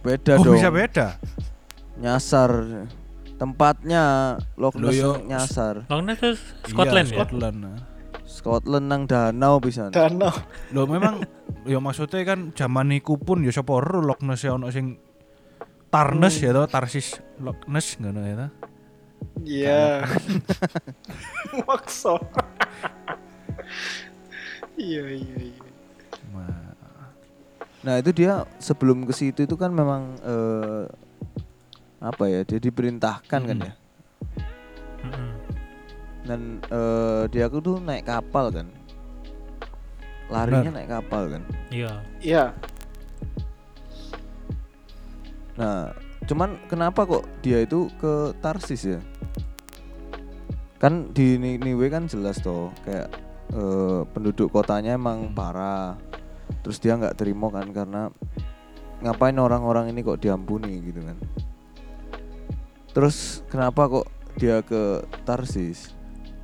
[0.00, 0.54] Beda oh dong.
[0.54, 1.18] bisa beda.
[1.98, 2.50] Nyasar.
[3.34, 4.02] Tempatnya
[4.54, 5.74] Loch Loh, Ness nyasar.
[5.90, 6.34] Loch Ness tuh
[6.70, 7.18] Scotland Iya, ya.
[7.18, 7.56] Scotland.
[7.58, 7.78] nah.
[8.24, 9.90] Scotland nang danau bisa.
[9.90, 10.30] danau.
[10.70, 11.22] Loh memang
[11.64, 14.98] ya maksudnya kan zaman niku pun ya sapa ero Loch Ness ya ono sing
[15.90, 16.44] Tarnes Hmm.
[16.44, 18.50] ya toh, Tarsis Loch Ness ngono ya toh.
[19.42, 19.82] Iya.
[21.66, 22.18] Maksa.
[24.74, 25.63] Iya iya iya.
[27.84, 30.84] Nah itu dia sebelum ke situ itu kan memang eh,
[32.00, 33.64] apa ya dia diperintahkan kan Hmm.
[33.64, 33.72] ya
[35.04, 35.30] Mm-mm.
[36.24, 38.68] dan eh, dia aku tuh naik kapal kan
[40.26, 40.76] larinya Benar.
[40.80, 41.92] naik kapal kan Iya.
[42.18, 42.44] Iya,
[45.54, 45.92] nah
[46.24, 49.00] cuman kenapa kok dia itu ke Tarsis ya
[50.76, 53.08] kan di Niniwe kan jelas toh kayak
[53.52, 55.36] eh, penduduk kotanya emang Hmm.
[55.36, 55.96] parah
[56.60, 58.02] terus dia nggak terima kan karena
[59.00, 61.16] ngapain orang-orang ini kok diampuni gitu kan
[62.90, 65.90] terus kenapa kok dia ke Tarsis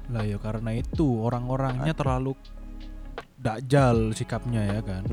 [0.07, 2.35] Lah ya karena itu orang-orangnya terlalu
[3.37, 5.07] dakjal sikapnya ya kan.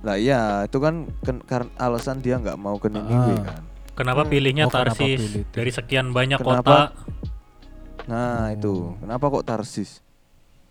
[0.00, 3.44] lah iya itu kan ken- karena alasan dia nggak mau ke Niniwe Ah.
[3.46, 3.62] kan
[3.92, 4.32] Kenapa Hmm.
[4.32, 5.52] pilihnya Oh, kenapa Tarsis pilih itu?
[5.52, 6.64] dari sekian banyak Kenapa?
[6.64, 6.80] kota?
[8.08, 8.48] nah Oh.
[8.50, 10.00] itu kenapa kok Tarsis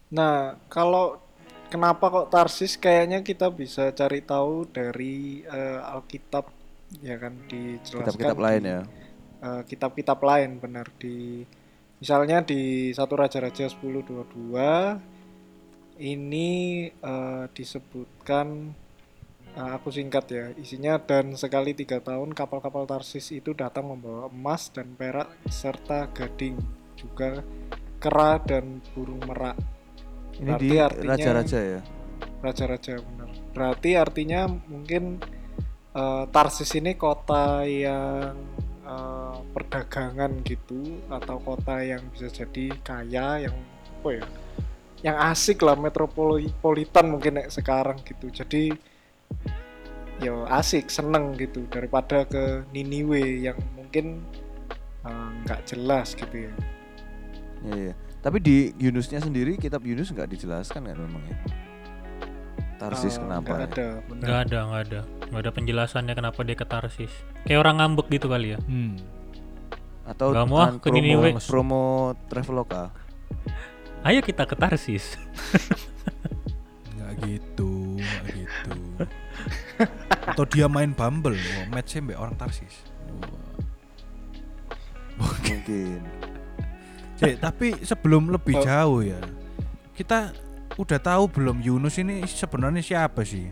[0.10, 1.22] Nah, kalau
[1.70, 2.76] kenapa kok Tarsis?
[2.76, 6.50] Kayaknya kita bisa cari tahu dari eh, Alkitab
[7.06, 8.82] ya kan dijelaskan kitab-kitab lain ya.
[9.46, 10.90] eh, kitab-kitab lain benar.
[10.98, 11.46] Di
[12.02, 15.00] misalnya di satu Raja-Raja 10:22
[16.02, 16.50] ini
[16.90, 18.74] eh, disebutkan
[19.54, 24.74] eh, aku singkat ya isinya dan sekali tiga tahun kapal-kapal Tarsis itu datang membawa emas
[24.74, 26.58] dan perak serta gading
[27.00, 27.46] juga
[28.00, 29.56] kera dan burung merak
[30.40, 31.82] ini Berarti di artinya- raja-raja ya
[32.40, 33.30] raja-raja benar.
[33.52, 35.20] Berarti artinya mungkin
[35.92, 38.36] eh, Tarsis ini kota yang
[38.88, 43.56] eh, perdagangan gitu atau kota yang bisa jadi kaya yang
[44.00, 44.26] apa ya?
[45.00, 48.32] Yang asik lah metropolitan mungkin nek sekarang gitu.
[48.32, 48.72] Jadi
[50.20, 54.24] ya asik, seneng gitu daripada ke Niniwe yang mungkin
[55.04, 56.54] eh, nggak jelas gitu ya.
[57.68, 57.96] Iya, iya.
[58.30, 61.38] Tapi di Yunusnya sendiri kitab Yunus nggak dijelaskan kan memang ya.
[62.78, 63.42] Tarsis Eh, kenapa?
[63.42, 63.66] nggak ya?
[63.66, 64.22] ada, benar.
[64.22, 65.00] Nggak ada, nggak ada,
[65.34, 67.10] nggak ada penjelasannya kenapa dia ke Tarsis.
[67.50, 68.62] Kayak orang ngambek gitu kali ya.
[68.70, 69.02] Hmm.
[70.06, 71.30] Atau mau ah, kan ke promo, Niniwe.
[71.42, 71.82] promo
[72.30, 72.94] Traveloka.
[74.06, 75.18] Ayo kita ke Tarsis.
[77.02, 78.78] Nggak gitu, nggak gitu.
[80.30, 82.78] Atau dia main Bumble, wah, match mbak orang Tarsis.
[85.18, 86.29] Mungkin.
[87.20, 88.64] Cek, tapi sebelum lebih Oh.
[88.64, 89.20] jauh ya,
[89.92, 90.32] kita
[90.80, 93.52] udah tahu belum Yunus ini sebenarnya siapa sih?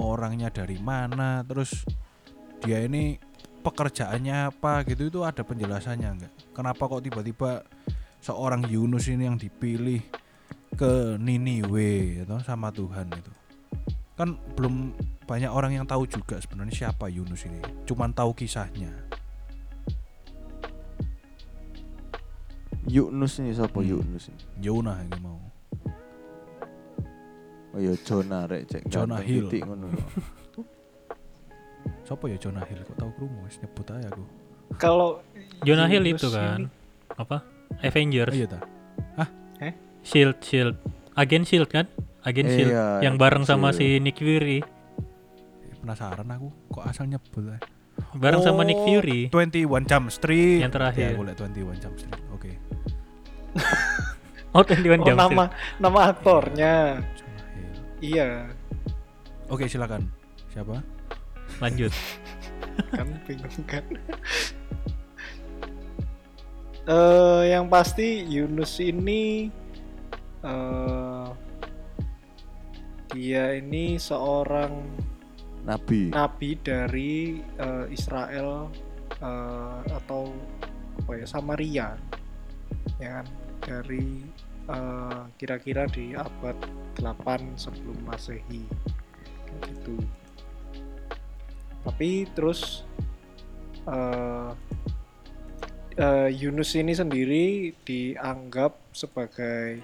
[0.00, 1.44] Orangnya dari mana?
[1.44, 1.84] Terus
[2.64, 3.20] dia ini
[3.60, 6.34] pekerjaannya apa gitu itu ada penjelasannya nggak?
[6.56, 7.60] Kenapa kok tiba-tiba
[8.24, 10.00] seorang Yunus ini yang dipilih
[10.72, 13.32] ke Niniwe gitu, sama Tuhan itu?
[14.16, 14.96] Kan belum
[15.28, 17.60] banyak orang yang tahu juga sebenarnya siapa Yunus ini.
[17.84, 19.09] Cuman tahu kisahnya.
[22.86, 23.88] Yunus ini siapa Hmm.
[23.90, 24.40] Yunus ini?
[24.60, 25.38] Yonah ini mau.
[27.70, 29.46] Oh iya Jonah rek cek Jonah Hill.
[29.46, 29.86] titik ngono.
[32.02, 32.82] Siapa ya Jonah Hill?
[32.82, 34.24] Kok tahu krungu wis nyebut aja aku.
[34.76, 35.22] Kalau
[35.62, 36.70] Jonah Hill itu kan ini-
[37.12, 37.46] apa?
[37.70, 38.60] Oh, Avengers, iya ta.
[40.00, 40.74] Shield, Shield,
[41.12, 41.84] Agen Shield kan?
[42.22, 44.64] Agen Shield Iya, yang bareng sama si Nick Fury,
[45.62, 47.60] Eh, Penasaran aku kok asal nyebut aja.
[48.10, 49.28] bareng sama Nick Oh, Fury.
[49.28, 50.58] 21 Jump Street.
[50.58, 51.04] Yang terakhir.
[51.04, 52.16] Ya, aku liat 21 Jump Street.
[52.30, 52.56] Oke.
[54.50, 55.78] Oh, 21 oh, Jump nama Street.
[55.78, 56.74] nama aktornya.
[58.02, 58.50] Iya,
[59.50, 60.06] Oke, silakan.
[60.54, 60.78] Siapa?
[61.58, 61.90] Lanjut.
[62.98, 63.82] kan bingung kan.
[66.86, 69.50] Eh, yang pasti Yunus ini
[70.40, 71.26] eh
[73.10, 74.86] dia ini seorang
[75.66, 76.14] Nabi.
[76.14, 78.70] nabi dari eh, Israel
[79.18, 80.30] eh, atau
[81.02, 81.88] apa ya Samaria
[83.02, 83.26] ya kan
[83.62, 84.24] dari
[84.68, 86.56] eh, kira-kira di abad
[86.98, 88.64] 8 sebelum Masehi.
[89.66, 89.96] Gitu.
[91.84, 92.84] Tapi terus
[93.88, 94.50] eh
[95.96, 99.80] eh, Yunus ini sendiri dianggap sebagai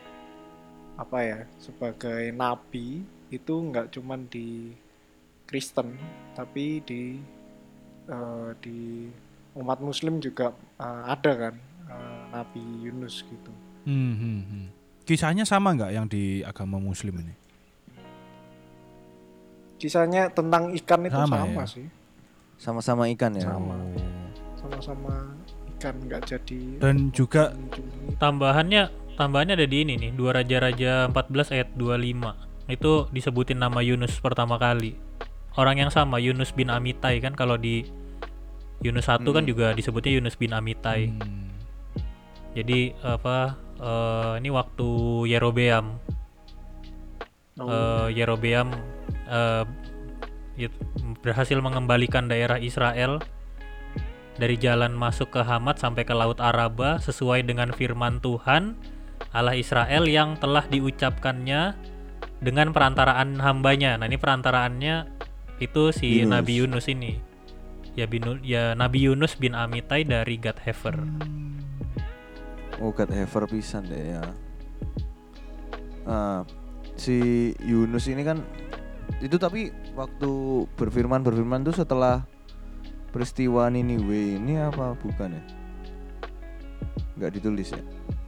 [0.97, 3.05] apa ya sebagai nabi.
[3.27, 4.71] Itu nggak cuman di
[5.47, 5.95] Kristen
[6.35, 7.17] tapi di
[8.11, 9.07] eh, di
[9.57, 11.55] umat Muslim juga eh, ada kan
[11.91, 13.66] eh, Nabi Yunus gitu.
[13.87, 14.65] Hmm, hmm, hmm.
[15.07, 17.35] Kisahnya sama nggak yang di agama Muslim ini?
[19.77, 21.65] Kisahnya tentang ikan itu Sama sama, ya?
[21.69, 21.87] sih,
[22.57, 23.45] Sama-sama ikan ya.
[23.47, 23.77] Sama.
[23.77, 24.25] Oh.
[24.57, 25.15] sama-sama
[25.77, 26.61] ikan nggak jadi.
[26.83, 27.53] Dan juga.
[28.19, 32.35] Tambahannya tambahannya ada di ini nih, dua raja-raja 14 ayat 25.
[32.67, 34.97] Itu disebutin nama Yunus pertama kali.
[35.55, 37.87] Orang yang sama Yunus bin Amitai kan kalau di
[38.83, 39.51] Yunus 1 kan Hmm.
[39.55, 41.13] juga disebutnya Yunus bin Amitai.
[41.13, 41.45] hmm,
[42.57, 44.89] Jadi apa eh, ini waktu
[45.31, 45.87] Yerobeam
[47.57, 48.69] Oh, eh, Yerobeam
[50.61, 50.77] it-
[51.25, 53.25] berhasil mengembalikan daerah Israel
[54.37, 58.77] dari jalan masuk ke Hamat sampai ke Laut Araba sesuai dengan firman Tuhan
[59.33, 61.77] Allah Israel yang telah diucapkannya
[62.45, 63.97] dengan perantaraan hambanya.
[63.97, 65.09] Nah ini perantaraannya
[65.57, 66.33] itu si Yunus.
[66.37, 67.13] Nabi Yunus ini.
[67.97, 71.01] Ya, binu, ya Nabi Yunus bin Amitai dari Gad Hefer.
[71.01, 71.56] Oh
[72.81, 74.25] God Ever pisan deh ya.
[76.07, 76.47] Nah,
[76.95, 78.41] si Yunus ini kan
[79.19, 80.31] itu tapi waktu
[80.77, 82.29] berfirman berfirman tuh setelah
[83.11, 85.43] peristiwa Niniwe ini apa bukan ya?
[87.17, 87.83] Nggak ditulis ya?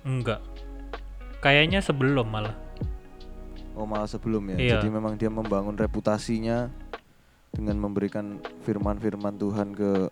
[0.09, 0.41] Enggak.
[1.45, 2.57] Kayaknya sebelum malah.
[3.79, 4.57] Oh malah sebelum ya.
[4.57, 4.73] Iya.
[4.81, 6.73] Jadi memang dia membangun reputasinya
[7.53, 10.11] dengan memberikan firman-firman Tuhan ke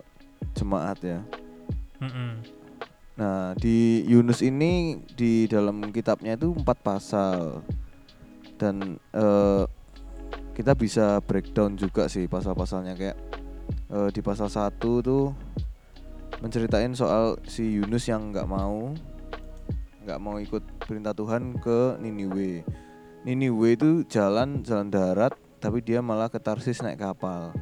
[0.54, 1.20] jemaat ya.
[1.98, 2.44] Mm-mm.
[3.16, 7.64] Nah, di Yunus ini di dalam kitabnya itu empat pasal
[8.60, 9.64] dan eh,
[10.52, 13.16] kita bisa breakdown juga sih pasal-pasalnya kayak
[13.88, 15.24] eh, di pasal satu tuh
[16.44, 18.92] menceritain soal si Yunus yang nggak mau
[20.04, 22.68] nggak mau ikut perintah Tuhan ke Niniwe.
[23.24, 27.56] Niniwe itu jalan jalan darat tapi dia malah ke Tarsis naik kapal.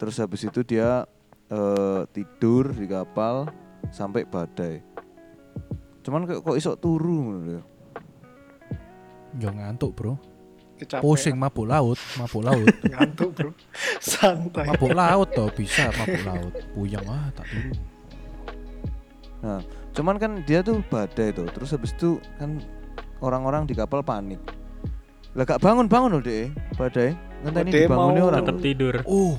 [0.00, 1.06] Terus habis itu dia
[1.52, 3.52] eh, tidur di kapal
[3.92, 4.80] sampai badai.
[6.02, 7.62] Cuman kok, kok isok turu ngono lho.
[9.38, 10.32] Yo ngantuk, Bro.
[10.82, 11.02] Kecapean.
[11.06, 12.66] Pusing mabuk laut, mabuk laut.
[12.92, 13.50] Ngantuk bro.
[14.02, 14.66] Santai.
[14.66, 16.52] mabuk laut toh bisa mabuk laut.
[16.74, 17.70] Puyeng ah tak turu.
[19.46, 19.60] Nah,
[19.94, 21.46] cuman kan dia tuh badai tuh.
[21.54, 22.58] Terus habis itu kan
[23.22, 24.42] orang-orang di kapal panik.
[25.38, 26.50] Lah gak bangun-bangun loh, Dek.
[26.74, 27.14] Badai.
[27.46, 28.42] Ngenteni Badai dibangunnya mau- orang.
[28.42, 28.94] Tetap tidur.
[29.06, 29.34] Oh,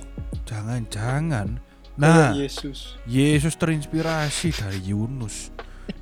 [0.47, 1.47] jangan-jangan.
[1.59, 2.97] Kayak Nah, Yesus.
[3.05, 5.53] Yesus terinspirasi dari Yunus.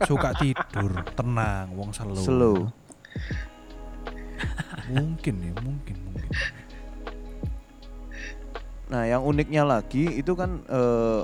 [0.08, 2.16] Suka tidur, tenang, wong slow.
[2.16, 2.58] Slow.
[4.88, 6.30] Mungkin ya, mungkin, mungkin.
[8.92, 11.24] Nah, yang uniknya lagi itu kan eh,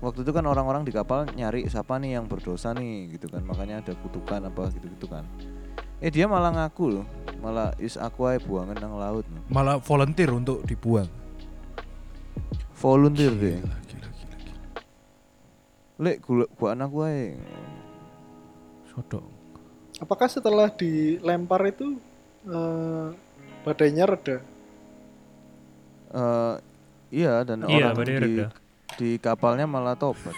[0.00, 3.44] waktu itu kan orang-orang di kapal nyari siapa nih yang berdosa nih gitu kan.
[3.44, 5.24] Makanya ada kutukan apa gitu-gitu kan.
[6.02, 7.06] Eh dia malah ngaku loh.
[7.38, 9.24] Malah is aku ae buangan nang laut.
[9.52, 11.06] Malah volunteer untuk dibuang.
[12.82, 13.60] Volunteer deh.
[13.62, 13.81] Gila, gila.
[16.00, 17.36] Lek gua gua aku ae.
[18.92, 19.24] Sodok.
[20.00, 21.96] Apakah setelah dilempar itu
[22.48, 23.06] eh,
[23.62, 24.36] badainya reda?
[26.12, 26.54] Eh,
[27.12, 28.46] iya dan Iya, orang di, reda.
[28.98, 30.36] di kapalnya malah tobat.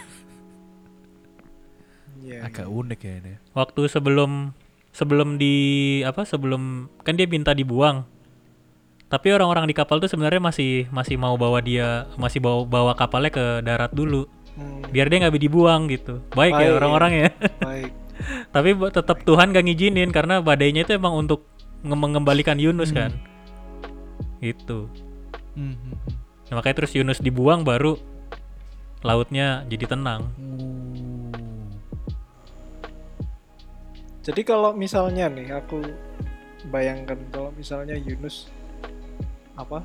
[2.22, 2.46] Iya.
[2.46, 3.32] Agak unik ya ini.
[3.52, 4.54] Waktu sebelum
[4.94, 5.54] sebelum di
[6.06, 8.06] apa sebelum kan dia minta dibuang.
[9.10, 13.30] Tapi orang-orang di kapal tuh sebenarnya masih masih mau bawa dia masih bawa bawa kapalnya
[13.30, 16.22] ke darat dulu Hmm, biar dia nggak dibuang gitu.
[16.32, 17.28] Baik, Baik, ya orang-orang ya.
[17.58, 17.92] baik.
[18.54, 21.50] Tapi tetap Tuhan gak ngizinin karena badainya itu emang untuk
[21.82, 23.10] nge- mengembalikan Yunus kan.
[24.38, 24.86] Gitu.
[25.58, 25.98] Hmm, hmm, hmm.
[26.50, 27.98] Nah, makanya terus Yunus dibuang baru
[29.02, 30.30] lautnya jadi tenang.
[30.38, 30.74] Oh.
[34.24, 35.84] Jadi kalau misalnya nih aku
[36.72, 38.48] bayangkan kalau misalnya Yunus
[39.52, 39.84] apa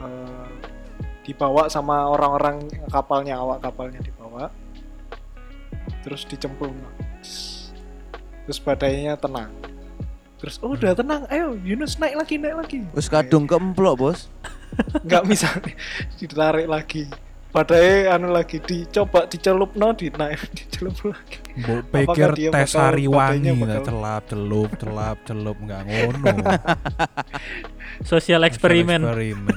[0.00, 0.48] eh,
[1.24, 4.52] dibawa sama orang-orang kapalnya awak kapalnya dibawa.
[6.04, 6.76] Terus dicemplung
[8.44, 9.48] terus badainya tenang.
[10.36, 11.24] Terus oh udah tenang.
[11.32, 12.78] Ayo Yunus naik lagi naik lagi.
[12.92, 14.28] Wis kadung kemplok, Bos.
[15.00, 15.72] nggak misalnya
[16.20, 17.08] ditarik lagi.
[17.54, 21.38] Badai anu lagi dicoba dicelup no dinaik dicelup lagi.
[21.88, 26.34] Pikir tes sari wangi bakal- celap celup celap celup nggak ngono.
[28.02, 28.98] Sosial eksperimen.
[29.06, 29.54] Eksperimen.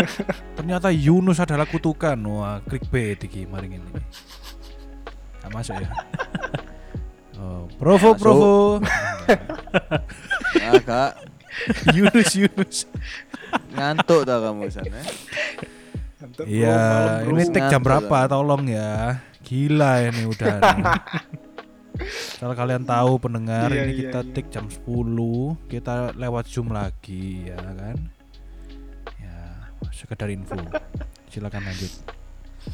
[0.58, 2.18] Ternyata Yunus adalah kutukan.
[2.28, 3.88] Wah, clickbait iki maring ini.
[5.40, 5.88] Nggak masuk ya.
[7.38, 8.18] Oh, provo Masuk.
[8.18, 8.54] provo.
[10.74, 11.22] Agak
[11.94, 12.90] Yunus Yunus.
[13.70, 14.98] ngantuk tak kamu sana.
[16.18, 18.26] Untuk Iya, ini take jam berapa?
[18.26, 19.22] Tolong ya.
[19.46, 20.58] Gila ini udah.
[22.38, 24.32] Kalau kalian tahu pendengar Iya, ini iya, kita iya.
[24.34, 27.98] take jam 10, kita lewat Zoom lagi ya kan.
[29.18, 29.38] Ya,
[29.90, 30.56] sekedar info.
[31.28, 31.92] Silakan lanjut.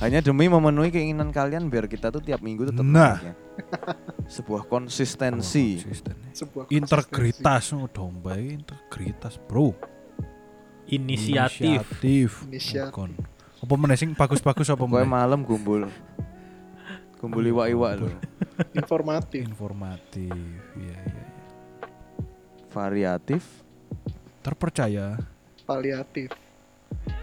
[0.03, 3.21] Hanya demi memenuhi keinginan kalian biar kita tuh tiap minggu tetap Nah.
[3.23, 3.35] ya.
[4.27, 5.79] Sebuah konsistensi.
[5.79, 6.17] Konsisten.
[6.35, 9.77] sebuah Integritas oh, domba ini integritas, Bro.
[10.91, 11.95] Inisiatif.
[12.03, 12.31] Inisiatif.
[12.51, 12.91] Inisiatif.
[12.91, 13.11] Bukan.
[13.65, 15.09] Apa meneh bagus-bagus apa meneh?
[15.09, 15.89] malam gumbul.
[17.25, 18.13] Gumbul iwak-iwak loh.
[18.13, 18.79] konsistensi.
[18.81, 20.37] informatif Informatif.
[20.77, 21.27] Iya, iya, iya.
[22.69, 23.43] Variatif
[24.41, 25.17] Terpercaya.
[25.65, 26.29] paliatif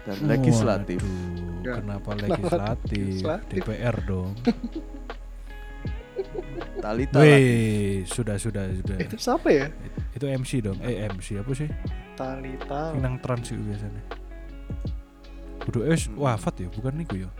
[0.02, 0.98] dan legislatif.
[0.98, 1.78] Waduh, Ya.
[1.78, 3.04] kenapa Kenapa legislatif?
[3.06, 3.54] legislatif?
[3.56, 4.34] DPR dong.
[6.78, 7.18] Talita.
[7.18, 8.96] Wih, sudah sudah sudah.
[8.98, 9.66] itu siapa ya
[10.12, 10.78] Itu MC dong.
[10.82, 11.70] Eh MC apa sih?
[12.14, 14.02] Talita nang trans itu biasanya.
[15.86, 16.18] Wis Hmm.
[16.18, 17.30] wafat ya, bukan niku ya.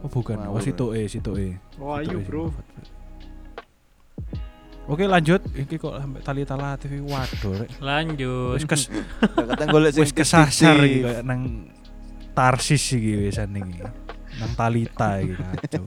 [0.00, 0.64] Oh bukan, oh Ngawur.
[0.64, 1.48] situ e, situ e.
[1.76, 2.44] Wah, Situ ayo e bro.
[4.90, 7.70] Oke lanjut, iki kok sampai tali tala TV waduh rek.
[7.78, 8.58] Lanjut.
[8.58, 8.82] Wis kes
[9.22, 11.70] Kadang golek sing wis kesasar iki kayak nang
[12.34, 13.86] Tarsis iki wisan iki.
[14.40, 15.84] Nang Talita iki kacau.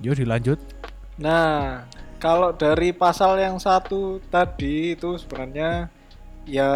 [0.00, 0.60] Yo dilanjut.
[1.18, 1.84] Nah,
[2.16, 5.88] kalau dari pasal yang satu tadi itu sebenarnya
[6.46, 6.70] ya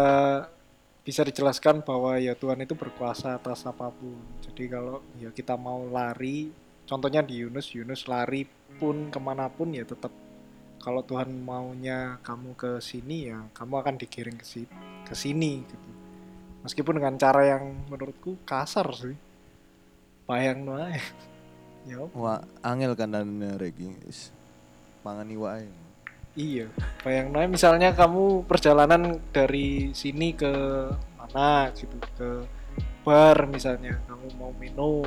[1.01, 4.17] bisa dijelaskan bahwa ya Tuhan itu berkuasa atas apa pun.
[4.45, 6.53] Jadi kalau ya kita mau lari,
[6.85, 8.45] contohnya di Yunus, Yunus lari
[8.77, 10.13] pun ke mana pun ya tetap
[10.81, 15.89] kalau Tuhan maunya kamu ke sini ya kamu akan digiring ke sini, ke sini gitu.
[16.61, 19.17] Meskipun dengan cara yang menurutku kasar sih.
[20.29, 21.01] Bayang wae.
[21.89, 22.05] ya?
[22.13, 23.17] Wah, angel kan
[23.57, 23.97] reki.
[24.05, 24.29] Wis.
[25.01, 25.65] Mangani wae.
[26.31, 26.71] Iya,
[27.03, 30.47] bayang misalnya kamu perjalanan dari sini ke
[31.19, 32.47] mana gitu, ke
[33.03, 35.03] bar misalnya, kamu mau minum,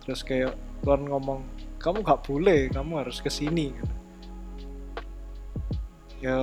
[0.00, 1.44] terus kayak Tuhan ngomong,
[1.76, 3.76] kamu nggak boleh, kamu harus ke sini.
[3.76, 3.94] Gitu.
[6.24, 6.40] Ya,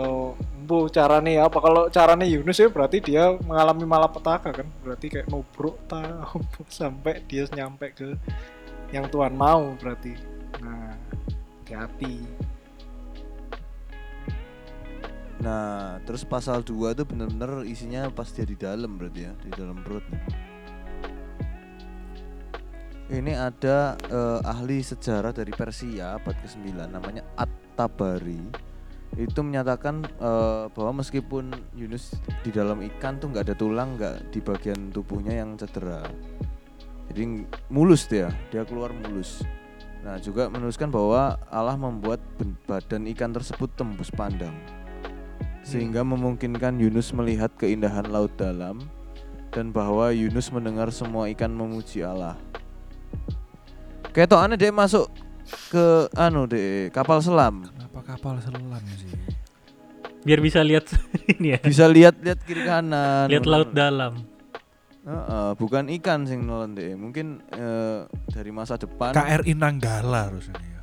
[0.62, 1.58] bu caranya apa?
[1.58, 6.38] Kalau caranya Yunus ya berarti dia mengalami malapetaka kan, berarti kayak nubruk tahu
[6.70, 8.14] sampai dia nyampe ke
[8.94, 10.14] yang Tuhan mau berarti.
[10.62, 10.94] Nah,
[11.66, 12.51] hati-hati.
[15.42, 19.82] Nah, terus pasal 2 itu bener-bener isinya pas dia di dalam berarti ya, di dalam
[19.82, 20.06] perut.
[23.12, 28.40] Ini ada eh, ahli sejarah dari Persia abad ke-9 namanya At-Tabari.
[29.18, 32.14] Itu menyatakan eh, bahwa meskipun Yunus
[32.46, 36.06] di dalam ikan tuh nggak ada tulang, nggak di bagian tubuhnya yang cedera.
[37.12, 39.42] Jadi mulus dia, dia keluar mulus.
[40.06, 42.22] Nah, juga menuliskan bahwa Allah membuat
[42.70, 44.81] badan ikan tersebut tembus pandang
[45.62, 48.82] sehingga memungkinkan Yunus melihat keindahan laut dalam
[49.52, 52.40] dan bahwa Yunus mendengar semua ikan memuji Allah.
[54.12, 55.08] Ketokane dia masuk
[55.72, 57.68] ke anu deh kapal selam.
[57.68, 58.64] Kenapa kapal selam
[58.96, 59.12] sih?
[60.22, 60.86] Biar bisa lihat
[61.38, 61.60] ini ya.
[61.62, 63.28] Bisa lihat-lihat kiri kanan.
[63.28, 64.22] Lihat laut dalam.
[65.02, 66.94] Heeh, bukan ikan sing nolong deh.
[66.94, 69.18] Mungkin eh, dari masa depan.
[69.18, 70.82] KRI Nanggala harusnya ya.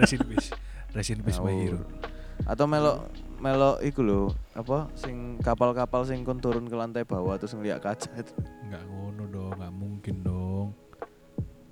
[0.00, 0.48] Resin bis.
[0.96, 1.99] Resin bis my hero.
[2.44, 4.22] Atau melok melok iku lho,
[4.52, 8.32] apa sing kapal-kapal sing kon turun ke lantai bawah terus ngeliat kaca itu.
[8.62, 10.66] Enggak ngono dong, enggak mungkin dong.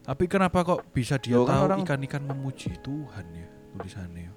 [0.00, 4.32] Tapi kenapa kok bisa dia Loh, tahu orang- ikan-ikan memuji Tuhan ya tulisannya?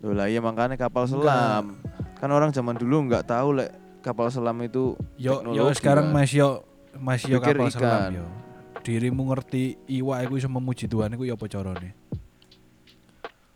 [0.00, 1.82] Loh lah iya makanya kapal selam.
[2.14, 6.14] Kan orang zaman dulu nggak tahu lek kapal selam itu Yo yo sekarang kan.
[6.14, 6.50] masih yo
[6.94, 8.10] masih yo kapal selam ikan.
[8.14, 8.26] yo.
[8.78, 11.96] Dirimu ngerti iwak iku iso memuji Tuhan iku ya apa carane?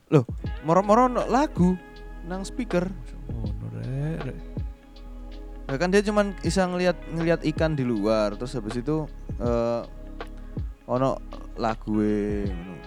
[0.08, 0.24] Loh,
[0.64, 1.76] moro-moro no lagu
[2.24, 2.88] nang speaker.
[5.68, 9.04] Ya kan dia cuman bisa ngelihat ngelihat ikan di luar terus habis itu
[9.36, 9.82] eh
[10.88, 11.20] ono
[11.60, 12.00] lagu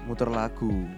[0.09, 0.89] muter lagu.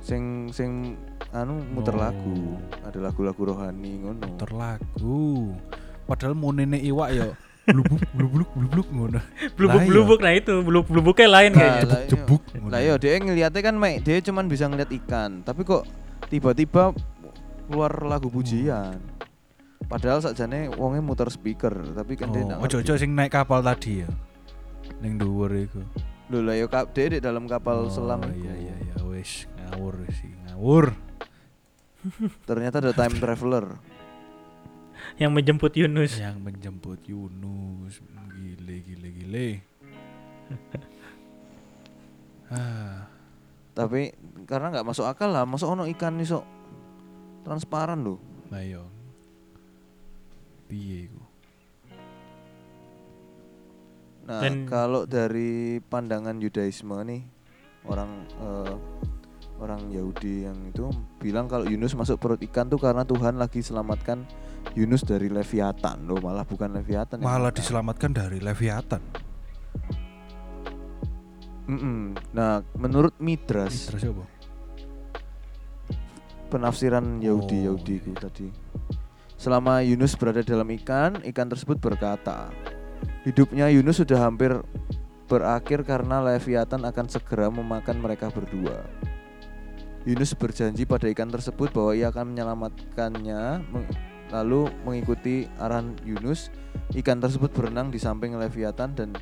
[0.00, 0.96] Sing sing
[1.36, 2.00] anu muter Oh.
[2.00, 2.56] lagu.
[2.80, 4.24] Ada lagu-lagu rohani ngono.
[4.24, 5.52] Muter lagu.
[6.08, 7.36] Padahal monene iwak yo
[7.70, 9.20] blubuk blubuk blubuk ngono.
[9.54, 9.88] Blubuk iya.
[9.88, 11.86] blubuk nah itu blubuk blubuknya lain Nah, kayaknya.
[11.86, 12.42] lah, Jebuk.
[12.50, 12.60] iya.
[12.66, 15.86] Lah iya dia ngeliatnya kan mek dia cuman bisa ngeliat ikan, tapi kok
[16.26, 16.92] tiba-tiba
[17.64, 18.98] keluar lagu pujian.
[19.86, 23.58] Padahal sakjane wonge muter speaker, tapi kan dia Oh, nggak ojo ojo sing naik kapal
[23.58, 24.10] tadi ya.
[24.98, 25.82] Ning dhuwur iku.
[26.30, 29.98] Loh lah ya kap dia di dalam kapal Oh, selam Iya iya iya wis ngawur
[30.14, 30.94] sih ngawur.
[32.46, 33.64] Ternyata ada time traveler.
[35.20, 36.16] Yang menjemput Yunus.
[36.16, 38.00] Yang menjemput Yunus.
[38.32, 39.48] Gile gile gile.
[42.56, 43.04] ah,
[43.76, 44.16] Tapi
[44.48, 46.40] karena nggak masuk akal lah, masuk ono ikan iso
[47.44, 48.18] transparan loh.
[48.48, 48.88] nah yo.
[50.66, 51.22] Piye iku?
[54.24, 54.40] Nah,
[54.70, 57.26] kalau dari pandangan Yudaisme nih,
[57.84, 58.74] orang eh,
[59.60, 60.88] orang Yahudi yang itu
[61.20, 64.24] bilang kalau Yunus masuk perut ikan tuh karena Tuhan lagi selamatkan
[64.72, 67.20] Yunus dari Leviathan loh, malah bukan Leviathan.
[67.20, 67.58] yang Malah makan.
[67.60, 69.02] diselamatkan dari Leviathan.
[71.70, 72.18] Mm-mm.
[72.34, 74.24] Nah, menurut Midras, Terus apa?
[76.50, 78.20] penafsiran Yahudi Oh, Yahudi itu iya.
[78.20, 78.46] tadi.
[79.38, 82.50] Selama Yunus berada dalam ikan, ikan tersebut berkata,
[83.24, 84.52] hidupnya Yunus sudah hampir
[85.30, 88.82] berakhir karena Leviathan akan segera memakan mereka berdua.
[90.08, 93.42] Yunus berjanji pada ikan tersebut bahwa ia akan menyelamatkannya,
[94.32, 96.48] lalu mengikuti arahan Yunus,
[96.96, 99.12] ikan tersebut berenang di samping Leviathan dan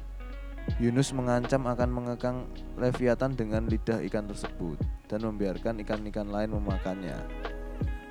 [0.78, 4.78] Yunus mengancam akan mengekang Leviathan dengan lidah ikan tersebut
[5.10, 7.16] dan membiarkan ikan-ikan lain memakannya.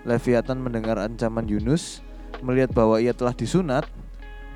[0.03, 2.03] Leviathan mendengar ancaman Yunus,
[2.43, 3.87] melihat bahwa ia telah disunat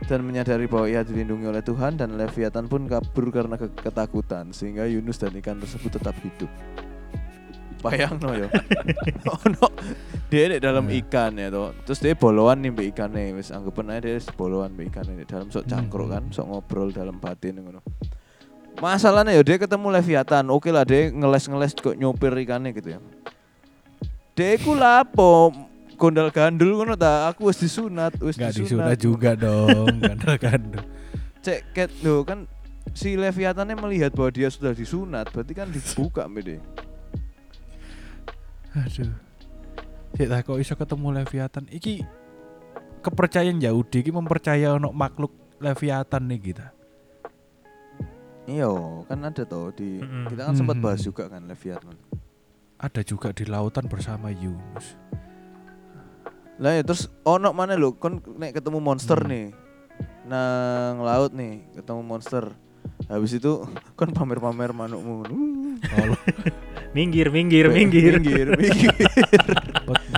[0.10, 4.90] dan menyadari bahwa ia dilindungi oleh Tuhan dan Leviathan pun kabur karena ke- ketakutan sehingga
[4.90, 6.50] Yunus dan ikan tersebut tetap hidup.
[7.82, 8.48] Bayang no yo.
[9.46, 9.66] Ono
[10.32, 10.96] dia di dalam Nah.
[11.02, 11.74] ikan ya toh.
[11.84, 15.50] Terus dia boloan nih mbek ikane wis anggapan aja dia boloan mbek ikane di dalam
[15.50, 16.34] sok cangkruk kan, Hmm.
[16.34, 17.82] sok ngobrol dalam batin ngono.
[18.80, 23.00] Masalahnya ya dia ketemu Leviathan, oke lah dia ngeles-ngeles kok nyopir ikannya gitu ya.
[24.32, 25.52] Dia ku lapo
[26.00, 30.82] gondal gandul ngono ta, aku wis disunat, wis Gak disunat juga dong, gandel-gandel.
[31.44, 32.48] Cek ket lho kan
[32.96, 36.58] si Leviathannya melihat bahwa dia sudah disunat, berarti kan dibuka dia.
[38.74, 39.12] Aduh.
[40.12, 41.66] Sik tak kok iso ketemu Leviathan.
[41.68, 42.04] Iki
[43.02, 46.68] kepercayaan Yahudi iki mempercaya ono makhluk Leviathan nih kita.
[48.44, 48.68] Iya,
[49.06, 50.28] kan ada toh di Mm-mm.
[50.28, 50.84] kita kan sempat Mm.
[50.84, 51.96] bahas juga kan Leviathan.
[52.76, 54.98] Ada juga di lautan bersama Yunus.
[56.58, 59.30] Lah ya terus ono mana lho kon nek ketemu monster Hmm.
[59.30, 59.46] nih.
[60.24, 62.50] Nang laut nih, ketemu monster.
[63.06, 63.62] Habis itu
[63.98, 65.26] kon pamer-pamer manukmu.
[65.80, 66.16] Kalau
[66.92, 68.20] Minggir, minggir, minggir.
[68.20, 68.92] minggir, minggir.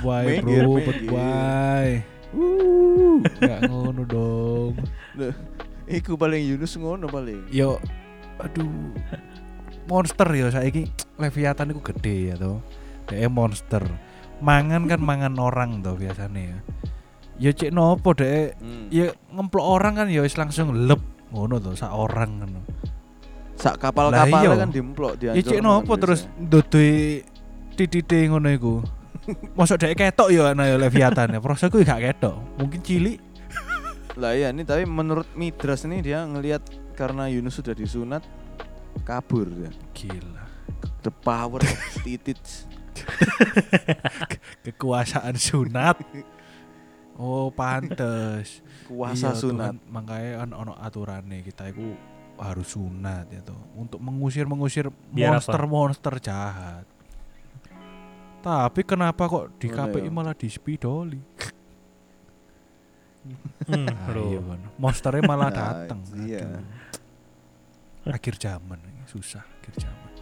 [0.02, 1.10] wae Minggir, bro, pet minggir.
[1.14, 1.92] wae.
[2.34, 3.18] Wuh.
[3.38, 4.72] Gak ngono dong.
[5.86, 7.46] Iku paling Yunus ngono paling.
[7.54, 7.78] Yo
[8.42, 8.90] aduh.
[9.86, 12.58] Monster yo saiki Leviathan iku gede ya toh.
[13.06, 13.84] Dek monster.
[14.42, 16.58] Mangan kan mangan orang toh biasanya ya.
[17.38, 18.90] Ya cek nopo dek Hmm.
[18.90, 20.98] ya ngemplok orang kan ya langsung lep
[21.30, 22.60] ngono tuh sak orang ngono.
[23.54, 24.62] Sak Lah kapal-kapalnya iya.
[24.66, 25.30] kan dimplok dia.
[25.32, 27.22] Ya cek nopo terus dodoi
[27.78, 28.82] titite ngono iku.
[29.56, 31.40] Mosok dek ketok ya ana ya Leviathan ya.
[31.40, 32.36] Proseku gak ketok.
[32.60, 33.18] Mungkin cilik.
[34.14, 36.62] Lah iya ini tapi menurut Midras ini dia ngelihat
[36.94, 38.22] karena Yunus sudah disunat
[39.02, 39.70] kabur dia.
[39.96, 40.44] Gila.
[41.02, 42.38] The power of titit.
[44.64, 45.98] Kekuasaan sunat.
[47.14, 48.62] Oh, pantes.
[48.90, 49.74] Kuasa Iya, sunat.
[49.86, 51.94] Makanya kan ono aturannya kita itu
[52.36, 53.56] harus sunat ya toh.
[53.74, 55.40] Untuk mengusir-mengusir Biar apa?
[55.40, 56.86] monster-monster jahat.
[58.40, 60.12] Tapi kenapa kok di KPI ya.
[60.12, 61.20] malah di spidoli?
[63.64, 64.28] Hmm, Ah, bro.
[64.28, 64.60] iya kan.
[64.76, 66.00] Monsternya malah Nah, datang.
[66.20, 66.60] iya.
[68.04, 70.12] Akhir zaman ini susah akhir zaman.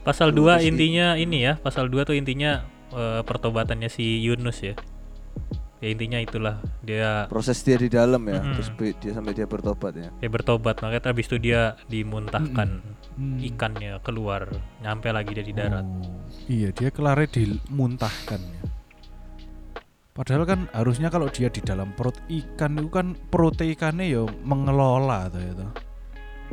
[0.00, 0.70] Pasal Dulu 2 sih.
[0.70, 4.72] intinya ini ya, pasal 2 tuh intinya eh, pertobatannya si Yunus ya.
[5.78, 8.54] Ya intinya itulah dia Proses dia di dalam ya, Mm-mm.
[8.58, 8.68] terus
[8.98, 10.10] dia sampai dia bertobat ya.
[10.18, 12.82] dia bertobat makanya habis itu dia dimuntahkan
[13.18, 13.34] Hmm.
[13.42, 14.46] ikannya keluar,
[14.78, 15.82] nyampe lagi dia di darat.
[15.82, 18.62] Oh, iya dia kelarnya dimuntahkan ya.
[20.14, 25.26] Padahal kan harusnya kalau dia di dalam perut ikan itu kan perut ikannya ya mengelola
[25.34, 25.70] tuh ya tuh.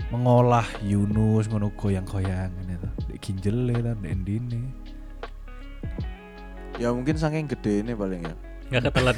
[0.09, 2.89] Mengolah Yunus ngono goyang-goyangan itu.
[3.13, 4.61] Di ginjele kan di endine.
[6.81, 8.33] Ya mungkin saking gede ini paling ya.
[8.69, 9.17] Nggak ketelan.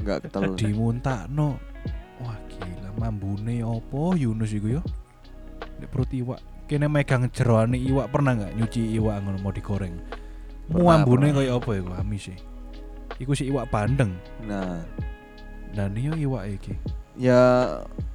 [0.00, 0.56] Enggak ketelun.
[0.56, 1.48] Dimuntakno.
[2.22, 4.82] Wah gila mambune opo Yunus iku yo.
[5.78, 6.40] Di perut iwak.
[6.66, 9.92] Kene megang jeroane iwak pernah nggak nyuci iwak ngono mau digoreng.
[10.70, 11.42] Mu Pernah, ambune pernah.
[11.42, 12.38] kaya apa iku amis sih.
[13.18, 14.14] Iku si iwak bandeng.
[14.46, 14.80] Nah,
[15.72, 16.74] Dan iya iwak iki.
[17.12, 17.40] ya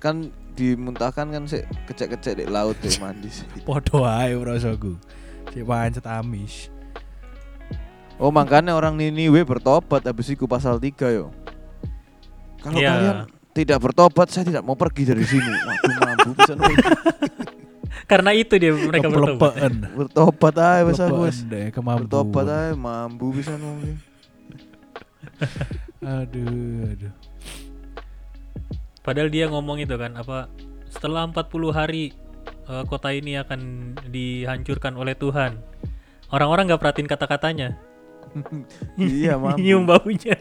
[0.02, 3.46] kan dimuntahkan kan sih kecek-kecek di laut deh mandi sih.
[3.62, 4.98] Podo ae rasaku.
[5.54, 6.70] Si pancet amis.
[8.18, 11.30] Oh makanya orang Niniwe bertobat habis itu pasal 3 yo.
[12.62, 12.92] Kalau Iya.
[12.98, 13.18] kalian
[13.54, 15.50] tidak bertobat, saya tidak mau pergi dari sini.
[15.50, 16.54] Waduh mampu bisa.
[18.12, 19.54] Karena itu dia mereka bertobat.
[19.94, 20.94] Bertobat aja
[21.46, 22.06] deh kemampuan.
[22.06, 23.82] Bertobat aja mampu bisa nol.
[25.98, 27.14] Aduh, aduh.
[29.02, 30.46] Padahal dia ngomong itu kan apa
[30.88, 32.14] setelah 40 hari
[32.70, 33.60] eh, kota ini akan
[34.06, 35.58] dihancurkan oleh Tuhan.
[36.30, 37.76] Orang-orang nggak perhatiin kata-katanya.
[39.00, 39.62] Iya mampu.
[39.62, 40.38] Nyium baunya.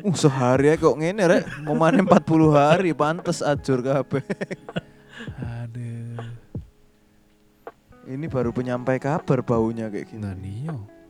[0.00, 4.24] Uh, sehari aja kok ngene rek, mau manen 40 hari pantes ajur kabeh.
[5.38, 6.24] Aduh.
[8.10, 10.66] Ini baru penyampai kabar baunya kayak gini.
[10.66, 11.00] Nah.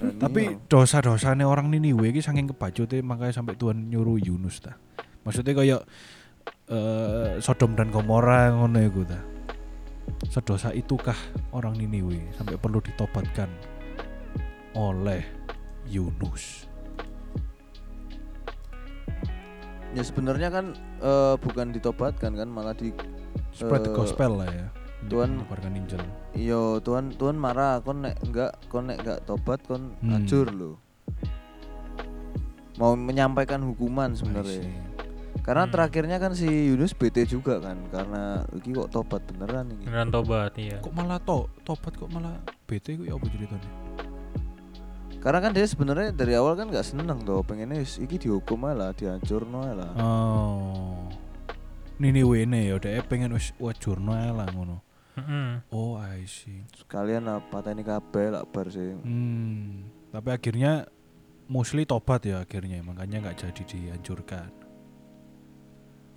[0.00, 4.80] Nah, Tapi dosa-dosanya orang Niniwe iki saking kebacute makanya sampai Tuhan nyuruh Yunus ta.
[5.28, 5.80] Maksudnya kayak
[6.72, 9.20] eh, Sodom dan Gomora ngono iku ta.
[10.32, 11.16] Sedosa itukah
[11.52, 13.52] orang Niniwe sampai perlu ditobatkan
[14.72, 15.22] oleh
[15.84, 16.66] Yunus.
[19.90, 20.66] ya sebenarnya kan
[21.00, 22.94] eh, bukan ditobatkan kan malah di
[23.50, 24.66] Spread the Eh, gospel lah ya.
[25.02, 25.98] Tuhan- menyebarkan Injil.
[26.32, 30.12] Iya, Tuhan Tuhan marah kon nek enggak kon nek enggak tobat kon Hmm.
[30.14, 30.78] hancur lo.
[32.76, 34.70] Mau menyampaikan hukuman sebenarnya.
[35.40, 35.72] Karena Hmm.
[35.72, 39.84] terakhirnya kan si Yunus BT juga kan karena iki kok tobat beneran ini.
[39.84, 43.70] beneran tobat iya Kok malah to tobat kok malah BT kok ya apa ceritanya?
[45.20, 48.74] Karena kan dia sebenarnya dari awal kan nggak seneng tuh, pengennya wis iki dihukum aja
[48.74, 49.92] lah, dihancurno aja lah.
[50.00, 51.04] Oh.
[52.00, 54.80] Nini wene ya udah pengen wis wajurno lah ngono.
[55.68, 56.64] Oh, I see.
[56.72, 58.96] Sekalian apa ini kabeh lah bar sih.
[59.04, 59.84] Hmm.
[60.08, 60.88] Tapi akhirnya
[61.50, 64.48] Musli tobat ya akhirnya makanya nggak jadi dihancurkan.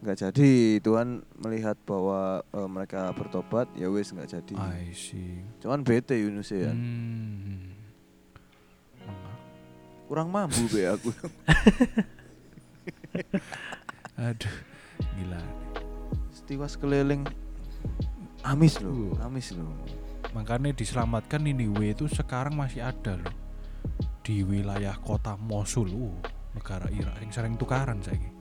[0.04, 0.51] nggak jadi
[0.84, 5.39] Tuhan melihat bahwa eh, mereka bertobat ya wis nggak jadi I see.
[5.64, 7.72] cuman bete Yunus ya Hmm.
[10.06, 11.10] Kurang mampu be aku
[14.20, 14.56] Aduh,
[15.18, 15.41] gila.
[16.30, 17.24] setiwas keliling
[18.43, 19.26] amis loh Uh.
[19.26, 19.70] amis loh
[20.34, 23.34] Makanya diselamatkan Niniwe itu sekarang masih ada loh
[24.26, 26.16] di wilayah kota Mosul, uh,
[26.56, 28.34] negara Irak yang sering tukaran saiki.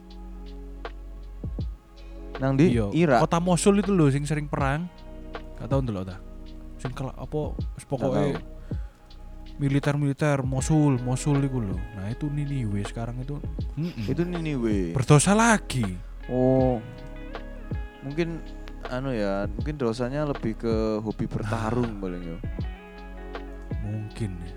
[2.40, 4.88] nang di Iya, Irak Kota Mosul itu loh sing sering perang.
[5.60, 6.16] Gak tau ndelok ta.
[6.80, 8.34] Sing kelak apa tahu.
[9.56, 11.78] Militer-militer Mosul, Mosul iku loh.
[11.94, 13.36] Nah, itu Niniwe sekarang itu
[13.76, 15.84] mm-mm, itu Niniwe berdosa lagi.
[16.26, 16.78] oh
[18.00, 18.38] mungkin
[18.88, 22.38] anu ya mungkin dosanya lebih ke hobi bertarung paling yo
[23.82, 24.54] Mungkin ya.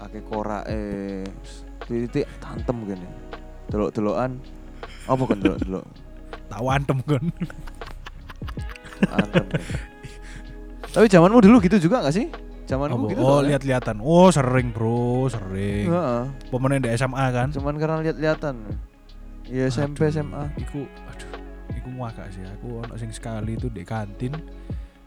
[0.00, 1.24] ake korak eh
[1.84, 3.12] titik tantem mungkin ya
[3.68, 4.40] delok delokan
[5.04, 5.84] apa kan delok delok
[6.48, 7.24] Tak wantem kan.
[9.08, 9.60] Antem ya.
[10.90, 12.26] tapi zamanmu dulu gitu juga gak sih
[12.70, 13.10] zamanku Apa?
[13.10, 13.96] gitu oh, lihat-lihatan.
[13.98, 15.90] Oh, sering, Bro, sering.
[15.90, 16.22] Heeh.
[16.54, 17.50] Pemain di SMA kan.
[17.50, 18.56] cuman karena lihat-lihatan
[19.50, 21.30] ya SMP Aduh, SMA Iku aduh,
[21.74, 22.46] iku muaka sih.
[22.46, 24.38] Aku ono sing sekali itu di kantin.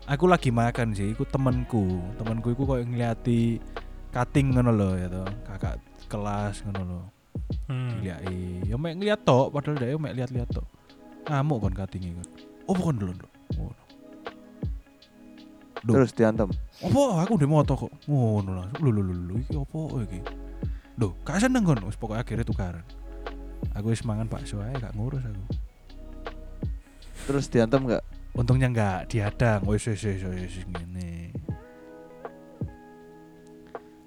[0.03, 2.03] Aku lagi makan sih, iku temenku.
[2.20, 3.55] Temenku iku koyo ngeliati
[4.11, 5.28] cutting ngono lho ya toh.
[5.47, 5.80] Kakak
[6.11, 7.01] kelas ngono lho.
[7.72, 7.89] Hmm.
[7.97, 8.68] Diliai.
[8.68, 10.68] Ya mek ngeliat tok, padahal dia mek lihat-lihat tok.
[11.32, 12.28] Ngamuk kon cutting kan.
[12.68, 13.16] Oh, bukan dulu.
[13.59, 13.72] Oh.
[15.84, 16.00] Duh.
[16.00, 16.48] terus diantem
[16.80, 17.92] Apa aku di moto kok.
[18.08, 18.68] Ngono lah.
[18.80, 20.20] Lho lho lho lho iki apa iki?
[20.96, 21.84] Duh, gak seneng kon.
[21.84, 22.86] Wis pokoke akhirnya tukaran.
[23.76, 25.44] Aku wis mangan bakso ae gak ngurus aku.
[27.24, 28.04] terus diantem nggak
[28.34, 29.62] Untungnya enggak dihadang.
[29.70, 31.30] Wis wis wis wis ngene.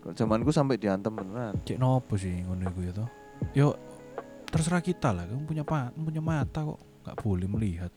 [0.06, 3.08] Zamanku sampai diantem beneran Cek nopo sih ngono iku ya toh.
[3.54, 3.66] Yo
[4.50, 5.26] terserah kita lah.
[5.30, 6.80] Kamu punya pa, punya mata kok.
[7.06, 7.90] Gak boleh melihat.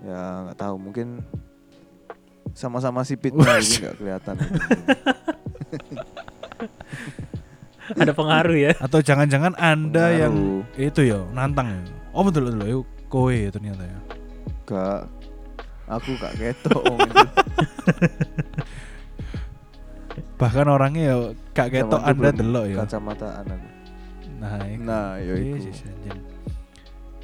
[0.00, 1.08] Ya nggak tahu mungkin
[2.52, 4.36] sama-sama sipitnya jadi nggak kelihatan
[7.98, 10.76] ada pengaruh ya Atau jangan-jangan Anda yang Pengaruh.
[10.76, 11.80] itu ya nantang ya.
[12.12, 13.98] Oh betul betul itu kowe ya ternyata ya.
[14.66, 15.08] gak
[15.88, 17.24] aku gak ketok itu.
[20.38, 21.16] Bahkan orangnya ya
[21.52, 22.76] gak ketok Anda delok ya.
[22.84, 23.68] kacamataan aku
[24.38, 24.82] Nah, iku.
[24.84, 26.20] nah ya itu Yesus, anjing.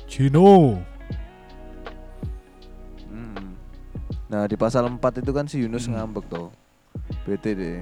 [0.09, 0.83] Cino.
[4.35, 5.95] Nah di pasal 4 itu kan si Yunus Hmm.
[5.95, 6.51] ngambek tuh
[7.23, 7.79] bete deh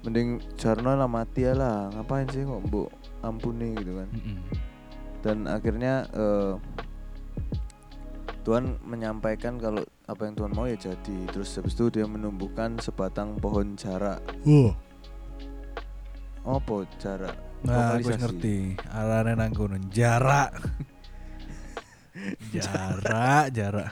[0.00, 2.88] mending Jarno lah mati ya lah ngapain sih kok mbok
[3.20, 4.38] ampuni gitu kan Mm-mm.
[5.20, 6.54] dan akhirnya eh,
[8.40, 13.36] Tuhan menyampaikan kalau apa yang Tuhan mau ya jadi terus habis itu dia menumbuhkan sebatang
[13.36, 14.72] pohon jarak Wah.
[16.46, 18.78] apa jarak Nah, aku ngerti.
[18.94, 20.54] Arane nang kono jarak.
[22.54, 23.90] jarak, jarak.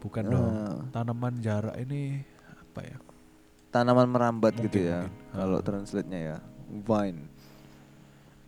[0.00, 0.48] Bukan dong.
[0.48, 2.98] Eh, Tanaman jarak ini apa ya?
[3.70, 5.30] tanaman merambat Mungkin, gitu ya mungkin.
[5.30, 5.66] kalau Hmm.
[5.68, 7.22] translate-nya ya vine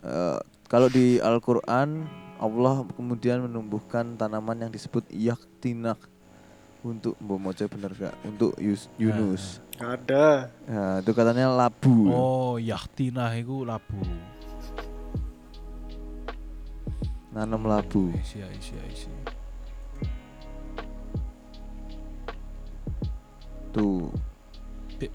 [0.03, 5.95] Eh, kalau di Al-Quran Allah kemudian menumbuhkan tanaman yang disebut yaktinak
[6.83, 10.27] untuk moco bener gak untuk Yus- Yunus Nggak ada.
[10.67, 14.03] ya, itu katanya labu Oh, yahtinah iku labu.
[17.31, 19.13] nanam labu Isi, isi, isi.
[24.99, 25.13] Ti-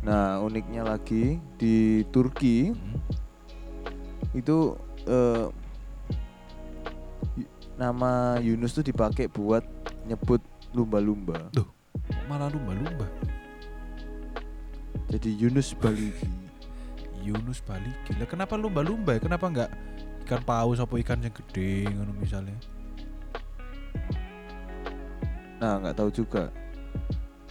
[0.00, 3.00] nah uniknya lagi di Turki Hmm.
[4.32, 5.46] itu eh,
[7.74, 9.64] nama Yunus tuh dipakai buat
[10.04, 11.68] nyebut lumba-lumba Kok
[12.26, 13.06] Malah lumba-lumba.
[15.08, 16.28] jadi Yunus Baligi
[17.26, 17.92] Yunus balik.
[18.08, 19.12] Gila, kenapa lumba-lumba?
[19.12, 19.20] ya?
[19.20, 19.70] Kenapa enggak
[20.24, 22.56] ikan paus apa ikan yang gede ngono misalnya?
[25.58, 26.48] nah nggak tahu juga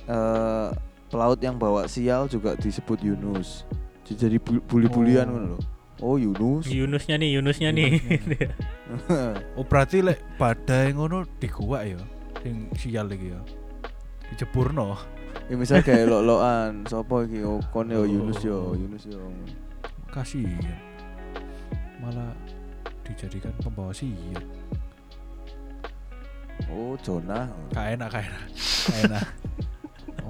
[0.10, 0.68] eh
[1.08, 3.64] pelaut yang bawa sial juga disebut Yunus
[4.04, 5.32] jadi bu- buli-bulian Oh.
[5.32, 5.62] ngono loh
[6.02, 7.92] oh Yunus Yunusnya nih Yunusnya nih
[9.54, 12.02] Oh, berarti lek badai ngono di gua ya.
[12.42, 13.38] Sing sial lagi ya.
[14.28, 14.98] Dijeburno.
[15.46, 18.06] ya misal kayak lo-loan sopo iki oh kon yo Oh.
[18.06, 19.22] Yunus yo Yunus yo
[20.10, 20.74] kasihan
[22.00, 22.34] malah
[23.06, 24.42] dijadikan pembawa sial
[26.70, 27.50] Oh, Jonah.
[27.72, 28.44] Gak enak, gak enak.
[28.86, 29.26] Gak enak.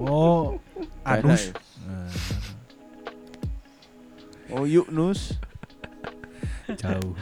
[0.00, 0.56] Oh,
[1.02, 1.42] Gak Anus.
[1.42, 1.52] ya?
[1.82, 2.08] Nah,
[4.50, 5.36] Oh, Yunus.
[6.72, 7.14] jauh.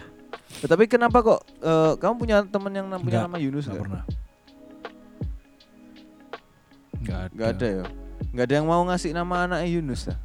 [0.58, 3.70] Eh, tapi kenapa kok eh, kamu punya teman yang nam- punya Nggak, nama Yunus Gak
[3.70, 3.82] nggak?
[3.82, 4.02] pernah.
[7.00, 7.32] Gak ada.
[7.32, 7.84] Nggak ada ya.
[8.28, 10.18] Nggak ada yang mau ngasih nama anaknya Yunus lah.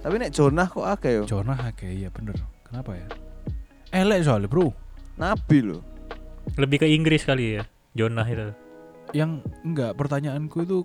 [0.00, 1.24] Tapi nek Jonah kok akeh yo.
[1.24, 2.36] Jonah oke iya bener.
[2.62, 3.06] Kenapa ya?
[3.90, 4.68] Elek soalnya bro.
[5.14, 5.82] Nabi loh.
[6.54, 7.64] Lebih ke Inggris kali ya.
[7.94, 8.52] Jonah itu.
[9.12, 9.30] Yang
[9.62, 10.78] enggak pertanyaanku itu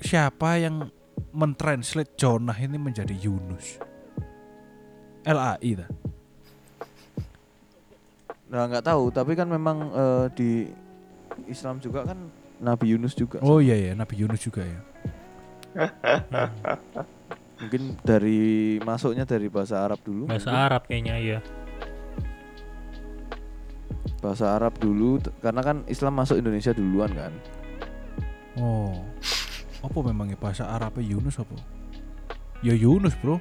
[0.00, 0.88] siapa yang
[1.32, 3.80] mentranslate Jonah ini menjadi Yunus?
[5.26, 5.90] LAI dah.
[8.46, 9.10] Nah nggak tahu.
[9.10, 10.50] Tapi kan memang eh, di
[11.50, 12.18] Islam juga kan
[12.62, 13.42] Nabi Yunus juga.
[13.42, 14.80] Oh iya ya, Nabi Yunus juga ya.
[17.60, 20.28] Mungkin dari masuknya dari bahasa Arab dulu.
[20.28, 20.66] Bahasa mungkin.
[20.68, 21.38] Arab kayaknya iya.
[24.20, 27.32] Bahasa Arab dulu karena kan Islam masuk Indonesia duluan kan.
[28.56, 29.04] Oh.
[29.86, 31.54] Apa memangnya bahasa Arabnya Yunus apa?
[32.58, 33.38] Ya Yunus, Bro.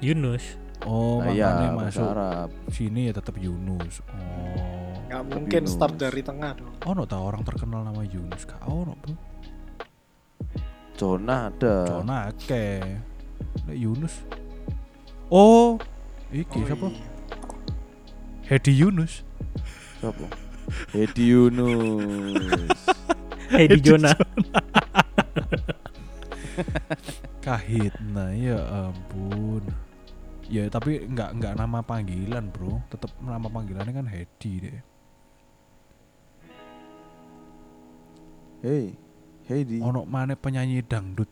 [0.00, 0.56] Yunus.
[0.88, 2.48] Oh, nah, iya, makanya bahasa masuk Arab.
[2.72, 4.00] sini ya tetap Yunus.
[4.06, 4.96] Oh.
[5.12, 5.74] Nggak mungkin Yunus.
[5.76, 6.72] start dari tengah dong.
[6.88, 8.48] Oh, no tahu orang terkenal nama Yunus.
[8.48, 9.14] Kak, oh, no, Bro.
[10.96, 11.76] Jonah ada.
[11.84, 12.80] Jonah akeh.
[13.68, 14.24] Nek Yunus.
[15.28, 15.76] Oh,
[16.32, 16.88] iki siapa?
[16.88, 17.04] iya.
[18.46, 19.26] Hedi Yunus.
[20.00, 20.26] Siapa?
[20.94, 22.80] Hedi Yunus.
[23.52, 24.16] Hedi Jonah.
[27.46, 28.58] Kahitna ya
[28.90, 29.62] ampun.
[30.50, 34.78] Ya tapi nggak nggak nama panggilan bro, tetap nama panggilannya kan Hedi deh.
[38.66, 38.98] Hei,
[39.46, 39.78] Hedi.
[39.78, 41.30] Ono mana penyanyi dangdut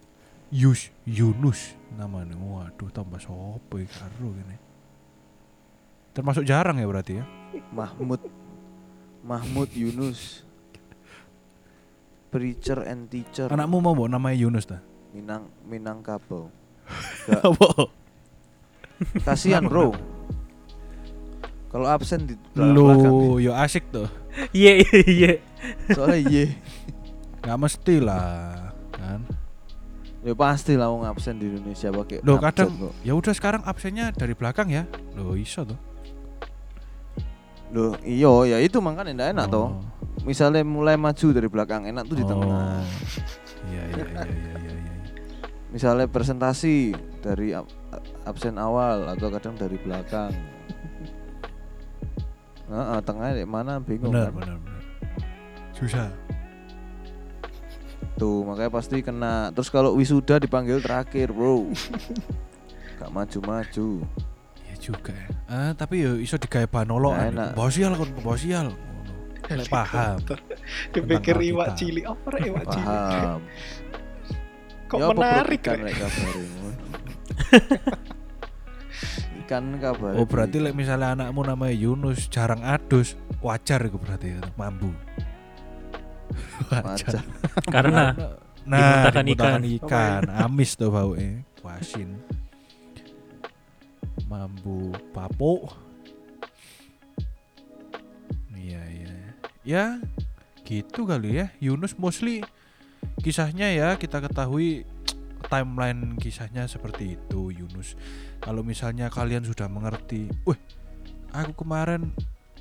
[0.54, 2.38] Yus Yunus namanya.
[2.38, 4.54] Waduh tambah sopo karo gini.
[6.14, 7.26] Termasuk jarang ya berarti ya.
[7.74, 8.22] Mahmud
[9.26, 10.46] Mahmud Yunus
[12.30, 14.93] Preacher and teacher Anakmu mau bawa namanya Yunus dah.
[15.14, 16.50] Minang Minangkabau
[17.46, 17.88] Apa?
[19.22, 19.94] Kasihan bro
[21.70, 24.06] Kalau absen di Lu yo asik tuh.
[24.50, 25.32] Iya iya iya.
[25.94, 26.44] Soalnya iya
[27.46, 29.22] Nggak mesti lah kan.
[30.26, 32.70] Ya pasti lah wong absen di Indonesia pakai Loh kadang
[33.06, 34.86] ya udah sekarang absennya dari belakang ya.
[35.14, 35.78] Loh iso tuh.
[37.70, 39.82] Loh iyo ya itu makanya ndak enak toh Oh.
[40.24, 42.82] Misalnya mulai maju dari belakang enak tuh di tengah Oh.
[43.70, 44.83] Iya iya iya iya iya.
[45.74, 47.66] Misalnya presentasi dari ab-
[48.24, 50.30] absen awal atau kadang dari belakang
[52.64, 54.40] Nah, tengah di mana bingung Benar kan?
[54.40, 54.82] benar benar.
[55.76, 56.08] Susah.
[58.16, 59.52] Tuh makanya pasti kena.
[59.52, 61.68] Terus kalau wisuda dipanggil terakhir, bro.
[62.98, 63.88] Gak maju-maju.
[64.64, 65.28] Iya juga ya.
[65.44, 67.20] Ah, tapi yo iso digawe banolokan.
[67.20, 67.48] Nggak enak.
[67.52, 68.66] Bawa sial kon bawa sial.
[68.72, 69.12] Ngono.
[69.60, 70.16] Lek paham.
[70.88, 72.88] Dipikir iwak cilik apa iwak cilik?
[72.88, 73.40] Paham.
[74.94, 76.68] Kok Ya menarik ikan rek kabarimu?
[79.42, 80.12] ikan kabar.
[80.14, 84.94] Oh berarti lek misalnya anakmu namanya Yunus jarang adus, wajar itu berarti ya, mambu.
[86.70, 87.26] Wajar.
[87.66, 88.14] Karena
[88.62, 89.62] nah, dimuntahkan ikan.
[89.82, 90.22] ikan.
[90.30, 92.14] Amis tuh baunya, wasin.
[94.30, 95.74] Mambu papo.
[98.54, 99.14] Iya iya.
[99.66, 99.84] Ya
[100.62, 101.50] gitu kali ya.
[101.58, 102.46] Yunus mostly
[103.20, 104.84] kisahnya ya kita ketahui
[105.46, 107.96] timeline kisahnya seperti itu Yunus.
[108.40, 110.58] Kalau misalnya kalian sudah mengerti, wih,
[111.32, 112.12] aku kemarin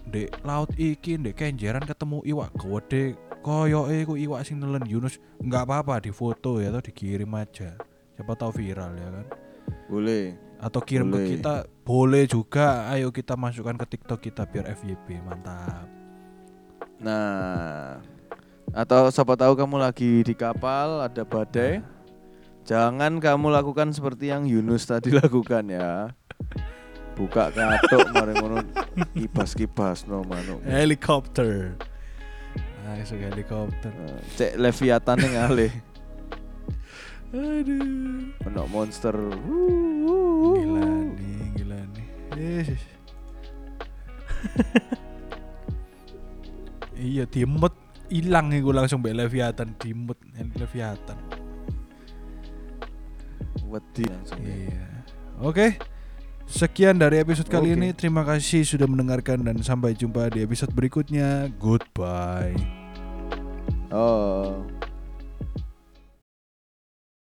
[0.09, 5.63] dek laut iki dek kenjeran ketemu iwak gede koyo ku iwak sing nelen Yunus nggak
[5.63, 7.79] apa-apa di foto ya atau dikirim aja
[8.15, 9.25] siapa tahu viral ya kan
[9.87, 10.35] Boleh.
[10.59, 11.23] atau kirim Boleh.
[11.23, 11.53] ke kita
[11.87, 15.87] boleh juga ayo kita masukkan ke TikTok kita biar FYP mantap
[17.03, 17.99] Nah,
[18.71, 21.81] atau siapa tahu kamu lagi di kapal ada badai.
[22.63, 26.13] Jangan kamu lakukan seperti yang Yunus tadi lakukan ya.
[27.13, 28.57] Buka katok mari ngono
[29.13, 30.61] kibas-kibas no manuk.
[30.65, 31.77] helikopter
[32.81, 35.69] nah iso helikopter Nah, Cek Leviathan yang ngalih.
[37.29, 39.13] aduh Ono monster.
[39.13, 42.07] gila nih gila nih
[46.97, 47.73] iya dimut
[48.11, 51.43] hilang iku langsung mbek Leviathan dimut Leviathan
[53.73, 54.37] Wedi langsung.
[54.41, 54.85] Iya.
[55.41, 55.81] Oke.
[56.45, 57.77] Sekian dari episode kali Oke.
[57.81, 57.87] ini.
[57.97, 61.49] Terima kasih sudah mendengarkan dan sampai jumpa di episode berikutnya.
[61.57, 62.53] Goodbye.
[63.89, 64.61] Oh.